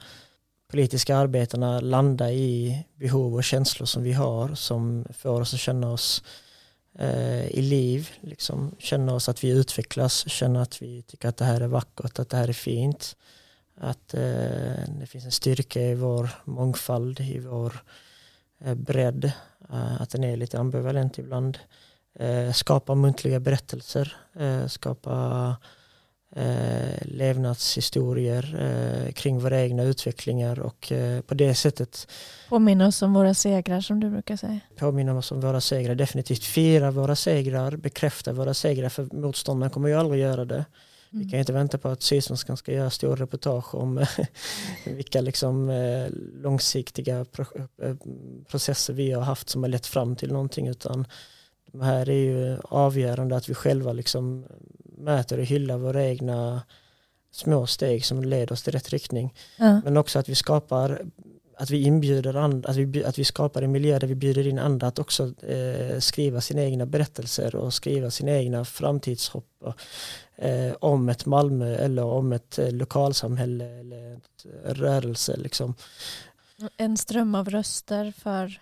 [0.71, 5.91] politiska arbetena landa i behov och känslor som vi har som får oss att känna
[5.91, 6.44] oss eh,
[6.99, 11.45] Eh, i liv, liksom, känna oss att vi utvecklas, känna att vi tycker att det
[11.45, 13.15] här är vackert, att det här är fint.
[13.77, 14.21] Att eh,
[14.99, 17.83] det finns en styrka i vår mångfald, i vår
[18.59, 19.31] eh, bredd,
[19.69, 21.57] eh, att den är lite ambivalent ibland.
[22.19, 25.55] Eh, skapa muntliga berättelser, eh, skapa
[26.35, 32.07] eh, levnadshistorier eh, kring våra egna utvecklingar och eh, på det sättet
[32.49, 34.59] Påminna oss om våra segrar som du brukar säga.
[34.77, 39.89] påminna oss om våra segrar, definitivt fira våra segrar, bekräfta våra segrar för motståndaren kommer
[39.89, 40.65] ju aldrig göra det.
[41.09, 41.29] Vi Mm.
[41.29, 44.05] kan ju inte vänta på att Sydsvenskan ska göra stora reportage om
[44.85, 46.07] vilka liksom, eh,
[46.41, 47.45] långsiktiga pro
[47.81, 47.95] eh,
[48.49, 51.07] processer vi har haft som har lett fram till någonting utan
[51.71, 54.45] de här är ju avgörande att vi själva liksom
[54.97, 56.61] mäter och hyllar våra egna
[57.31, 59.33] små steg som leder oss till rätt riktning.
[59.57, 59.81] Ja.
[59.83, 61.01] Men också att vi skapar
[61.57, 64.59] att vi inbjuder andra, att vi, att vi skapar en miljö där vi bjuder in
[64.59, 69.63] andra att också eh, skriva sina egna berättelser och skriva sina egna framtidshopp
[70.35, 75.37] eh, om ett Malmö eller om ett eh, lokalsamhälle eller ett eh, rörelse.
[75.37, 75.75] Liksom.
[76.77, 78.61] En ström av röster för,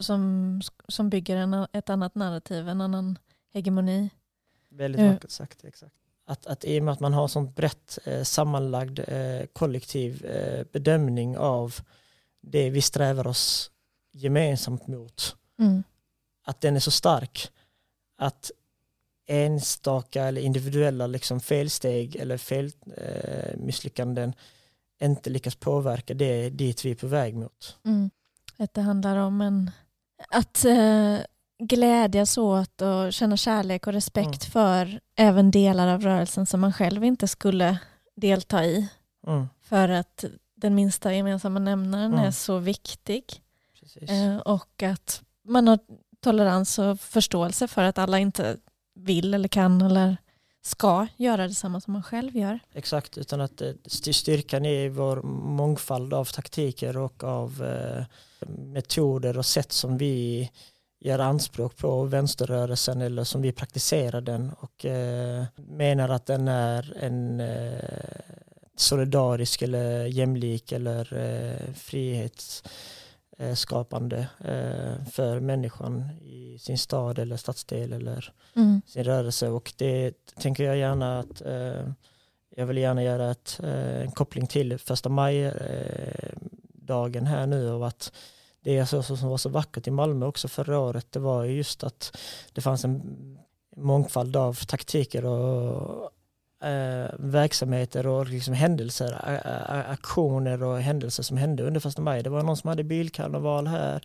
[0.00, 3.18] som, som bygger en, ett annat narrativ, en annan
[3.52, 4.10] hegemoni.
[4.74, 5.08] Väldigt Ja.
[5.12, 5.64] vackert sagt.
[5.64, 5.94] Exakt.
[6.26, 10.64] Att, att i och med att man har sånt brett eh, sammanlagd eh, kollektiv eh,
[10.72, 11.74] bedömning av
[12.40, 13.70] det vi strävar oss
[14.12, 15.82] gemensamt mot Mm.
[16.44, 17.50] att den är så stark
[18.16, 18.50] att
[19.26, 24.34] enstaka eller individuella liksom felsteg eller felmisslyckanden eh, misslyckanden
[25.02, 27.76] inte lyckas påverka det dit vi är på väg mot.
[27.84, 28.10] Mm.
[28.56, 29.70] Att det handlar om en,
[30.30, 31.18] att eh,
[31.68, 37.04] glädjas åt och känna kärlek och respekt för även delar av rörelsen som man själv
[37.04, 37.78] inte skulle
[38.16, 38.88] delta i.
[39.26, 40.24] Mm, För att
[40.56, 42.24] den minsta gemensamma nämnaren Mm.
[42.24, 43.40] är så viktig.
[44.08, 45.78] Eh, och att man har
[46.20, 48.56] tolerans och förståelse för att alla inte
[48.94, 50.16] vill eller kan eller
[50.62, 52.58] ska göra detsamma som man själv gör.
[52.74, 55.22] Exakt, utan att st- styrkan är vår
[55.56, 58.04] mångfald av taktiker och av eh,
[58.48, 60.50] metoder och sätt som vi
[61.04, 66.96] gör anspråk på vänsterrörelsen eller som vi praktiserar den och eh, menar att den är
[67.00, 67.78] en eh,
[68.76, 78.32] solidarisk eller jämlik eller eh, frihetsskapande eh, för människan i sin stad eller stadsdel eller
[78.56, 78.82] Mm.
[78.86, 81.88] sin rörelse och det tänker jag gärna att eh,
[82.56, 85.52] jag vill gärna göra ett, eh, en koppling till första maj
[86.72, 88.12] dagen här nu och att
[88.64, 91.44] det är så, så som var så vackert i Malmö också förra året det var
[91.44, 92.16] ju just att
[92.52, 93.38] det fanns en
[93.76, 96.10] mångfald av taktiker och
[96.64, 99.20] eh, verksamheter och liksom händelser,
[99.90, 102.22] aktioner och händelser som hände under första maj.
[102.22, 104.00] Det var någon som hade bilkarneval här.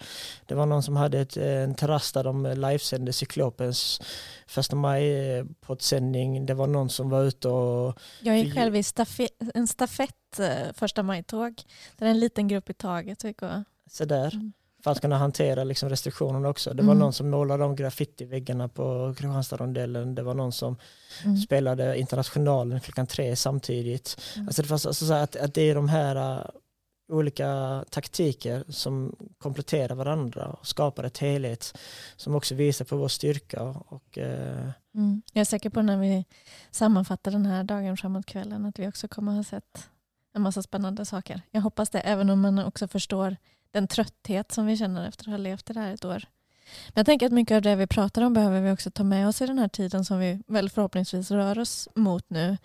[0.45, 4.01] Det var någon som hade ett, en terrass där de livesände Cyklopens
[4.47, 6.45] första maj eh, på ett sändning.
[6.45, 10.73] Det var någon som var ute och Jag gick själv i stafe- en stafett eh,
[10.73, 11.61] första maj-tåg.
[11.97, 13.63] Där en liten grupp i taget gick och...
[13.89, 14.53] så där Mm.
[14.83, 16.73] för att kunna hantera liksom restriktionerna också.
[16.73, 16.99] Det var Mm.
[16.99, 20.15] någon som målade om graffiti-väggarna på Kristianstadsrondellen.
[20.15, 20.75] Det var någon som
[21.25, 21.37] Mm.
[21.37, 24.21] spelade Internationalen klockan tre samtidigt.
[24.35, 24.47] Mm.
[24.47, 26.45] Alltså det, fanns, alltså att, att det är de här uh,
[27.11, 31.77] olika taktiker som kompletterar varandra och skapar ett helhet
[32.15, 33.63] som också visar på vår styrka.
[33.63, 35.21] Och, eh, Mm.
[35.33, 36.25] Jag är säker på när vi
[36.71, 39.89] sammanfattar den här dagen framåt kvällen att vi också kommer ha sett
[40.35, 41.41] en massa spännande saker.
[41.51, 43.37] Jag hoppas det, även om man också förstår
[43.71, 46.23] den trötthet som vi känner efter att ha levt det här ett år.
[46.87, 49.27] Men jag tänker att mycket av det vi pratar om behöver vi också ta med
[49.27, 52.57] oss i den här tiden som vi väl förhoppningsvis rör oss mot nu.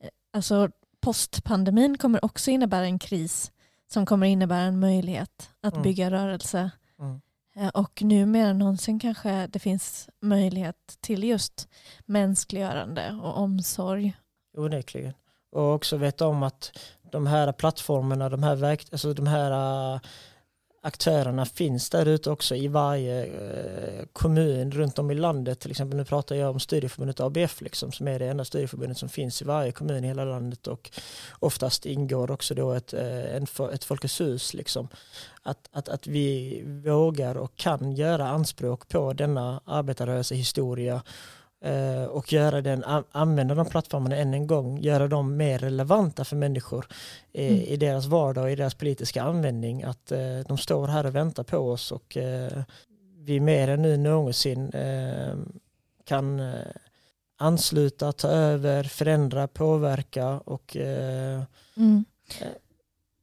[0.00, 0.68] Eh, Alltså
[1.00, 3.52] postpandemin kommer också innebära en kris
[3.92, 5.82] som kommer innebära en möjlighet att Mm.
[5.82, 7.20] bygga rörelse mm,
[7.56, 11.68] Eh, Och nu mer än någonsin kanske det finns möjlighet till just
[12.06, 14.16] mänskliggörande och omsorg.
[14.56, 15.14] onekligen.
[15.52, 16.78] Och också veta om att
[17.12, 20.00] de här plattformarna, de här, verk, alltså de här
[20.84, 25.60] aktörerna finns där ute också i varje eh, kommun runt om i landet.
[25.60, 29.08] Till exempel nu pratar jag om studieförbundet ABF liksom, som är det enda studieförbundet som
[29.08, 30.90] finns i varje kommun i hela landet och
[31.38, 34.54] oftast ingår också då ett, eh, en, ett Folkets hus.
[34.54, 34.88] Liksom.
[35.42, 41.02] Att, att, att vi vågar och kan göra anspråk på denna arbetarrörelsehistoria
[42.10, 46.86] och göra den, använda de plattformarna än en gång, göra dem mer relevanta för människor
[47.32, 47.60] eh, Mm.
[47.60, 49.82] i deras vardag och i deras politiska användning.
[49.82, 52.62] Att eh, de står här och väntar på oss och eh,
[53.18, 55.34] vi mer än nu någonsin eh,
[56.04, 56.54] kan eh,
[57.38, 61.42] ansluta, ta över, förändra, påverka och eh,
[61.76, 62.04] Mm.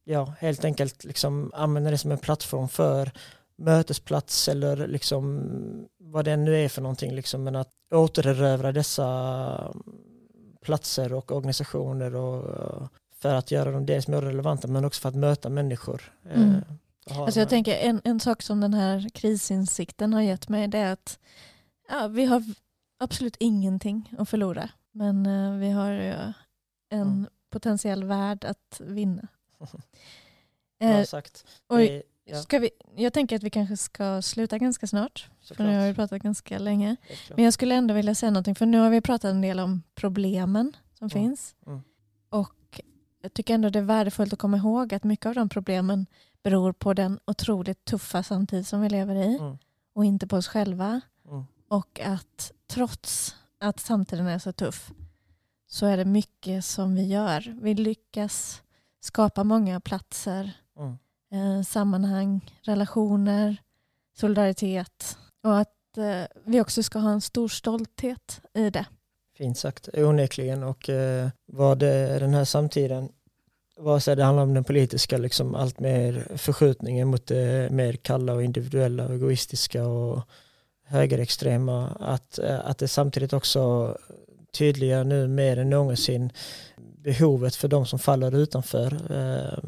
[0.04, 3.12] ja, helt enkelt liksom använda det som en plattform för
[3.56, 5.42] mötesplats eller liksom
[6.12, 7.12] vad det nu är för någonting.
[7.16, 9.74] Liksom, men att återerövra dessa
[10.62, 15.16] platser och organisationer och för att göra dem dels mer relevanta men också för att
[15.16, 16.14] möta människor.
[16.30, 16.62] Eh, Mm.
[17.10, 20.94] Alltså jag tänker en, en sak som den här krisinsikten har gett mig det är
[20.94, 21.20] att
[21.90, 22.44] ja, vi har
[23.00, 24.70] absolut ingenting att förlora.
[24.92, 26.14] Men eh, vi har ju
[27.50, 29.28] potentiell värd att vinna.
[30.80, 31.46] Eh, sagt.
[31.70, 35.30] Det- ja, ska vi, jag tänker att vi kanske ska sluta ganska snart.
[35.56, 36.96] För nu har vi pratat ganska länge.
[37.36, 38.56] Men jag skulle ändå vilja säga någonting.
[38.56, 41.10] För nu har vi pratat en del om problemen som Mm.
[41.10, 41.56] finns.
[41.68, 41.82] Mm.
[42.30, 42.82] Och
[43.22, 46.06] jag tycker ändå det är värdefullt att komma ihåg att mycket av de problemen
[46.44, 49.38] beror på den otroligt tuffa samtid som vi lever i.
[49.38, 49.58] Mm.
[49.94, 51.02] Och inte på oss själva.
[51.28, 51.44] Mm.
[51.68, 54.92] Och att trots att samtiden är så tuff
[55.68, 57.58] så är det mycket som vi gör.
[57.62, 58.62] Vi lyckas
[59.00, 60.98] skapa många platser, Mm
[61.32, 63.58] eh, sammanhang, relationer,
[64.18, 68.86] solidaritet och att eh, vi också ska ha en stor stolthet i det.
[69.38, 70.64] Fint sagt, onekligen.
[70.64, 73.10] Och eh, vad det, den här samtiden,
[73.78, 78.34] vare sig det handlar om den politiska, liksom allt mer förskjutningen mot det mer kalla
[78.34, 80.22] och individuella och egoistiska och
[80.86, 83.98] högerextrema, att, eh, att det samtidigt också
[84.52, 86.32] tydliggör nu mer än någonsin
[86.78, 89.60] behovet för de som faller utanför eh,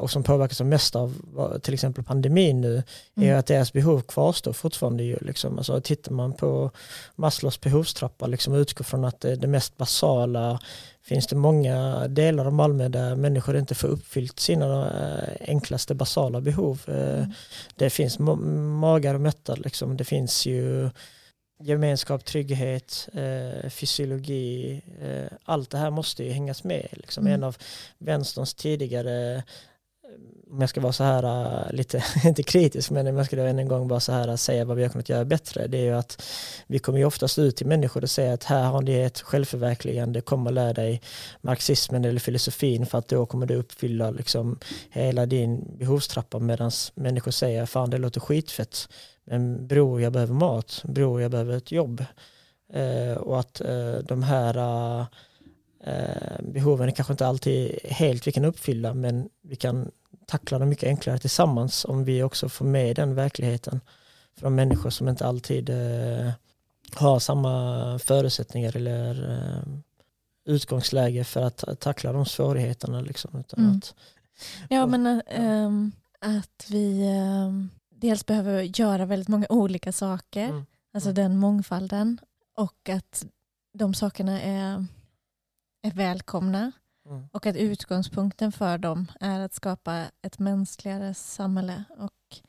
[0.00, 1.14] och som påverkas som mest av
[1.62, 2.82] till exempel pandemin nu är
[3.22, 3.38] Mm.
[3.38, 5.02] att deras behov kvarstår fortfarande.
[5.04, 5.58] Ju, liksom.
[5.58, 6.70] alltså, tittar man på
[7.16, 10.60] Maslows behovstrappa liksom, och utgår från att det, det mest basala
[11.02, 16.40] finns det många delar av Malmö där människor inte får uppfyllt sina eh, enklaste basala
[16.40, 16.80] behov.
[16.86, 17.32] Eh, Mm.
[17.76, 18.36] Det finns ma-
[18.80, 19.96] magar och mättad, liksom.
[19.96, 20.90] det finns ju
[21.58, 26.88] gemenskap, trygghet, eh, fysiologi, eh, allt det här måste ju hängas med.
[26.92, 27.26] Liksom.
[27.26, 27.34] Mm.
[27.34, 27.56] En av
[27.98, 29.42] vänsterns tidigare,
[30.50, 33.42] om jag ska vara så här äh, lite, inte kritisk, men om jag ska då
[33.42, 35.78] än en gång bara så här äh, säga vad vi har kunnat göra bättre, det
[35.78, 36.22] är ju att
[36.66, 40.20] vi kommer ju oftast ut till människor och säger att här har ni ett självförverkligande,
[40.20, 41.00] kom och lär dig
[41.40, 44.58] marxismen eller filosofin för att då kommer du uppfylla liksom
[44.90, 48.88] hela din behovstrappa medan människor säger fan det låter skitfett
[49.24, 52.04] men bror jag behöver mat, bror jag behöver ett jobb.
[52.72, 55.06] Eh, och att eh, de här äh,
[55.84, 59.90] eh, behoven kanske inte alltid helt vi kan uppfylla men vi kan
[60.28, 63.80] tackla dem mycket enklare tillsammans om vi också får med den verkligheten
[64.40, 66.30] de människor som inte alltid eh,
[66.94, 69.62] har samma förutsättningar eller eh,
[70.44, 73.00] utgångsläge för att tackla de svårigheterna.
[73.00, 73.76] Liksom, utan Mm.
[73.76, 73.94] att,
[74.68, 80.66] Ja, men äh, ehm, att vi ehm, dels behöver göra väldigt många olika saker, Mm.
[80.94, 81.14] alltså Mm.
[81.14, 82.18] den mångfalden,
[82.56, 83.26] och att
[83.78, 84.84] de sakerna är,
[85.82, 86.72] är välkomna
[87.08, 92.40] mm, och att utgångspunkten för dem är att skapa ett mänskligare samhälle och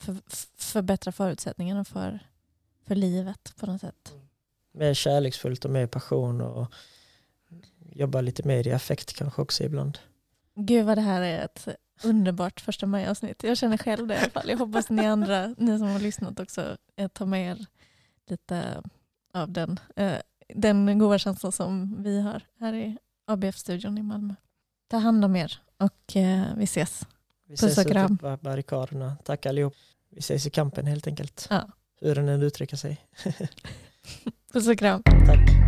[0.00, 0.16] för,
[0.56, 2.18] förbättra förutsättningarna för,
[2.86, 4.14] för livet på något sätt.
[4.72, 6.72] mer kärleksfullt och mer passion och
[7.92, 9.98] jobba lite mer i affekt kanske också ibland.
[10.54, 11.68] Gud vad det här är ett
[12.02, 13.42] underbart första maj-avsnitt.
[13.42, 14.48] Jag känner själv det i alla fall.
[14.48, 17.66] Jag hoppas ni andra, ni som har lyssnat också, eh, tar med er
[18.26, 18.82] lite
[19.32, 20.18] av den, eh,
[20.54, 22.98] den goda känslan som vi har här i
[23.28, 24.34] ABF-studion i Malmö.
[24.90, 27.06] Ta hand om er och eh, vi ses.
[27.46, 28.18] Vi Puss och ses ute kram.
[28.18, 29.16] på barrikaderna.
[29.24, 29.74] Tack allihop.
[30.10, 31.46] Vi ses i kampen helt enkelt.
[31.50, 31.68] Ja.
[32.00, 33.00] Hur den än uttrycker sig.
[34.52, 35.02] Puss och kram.
[35.02, 35.67] Tack.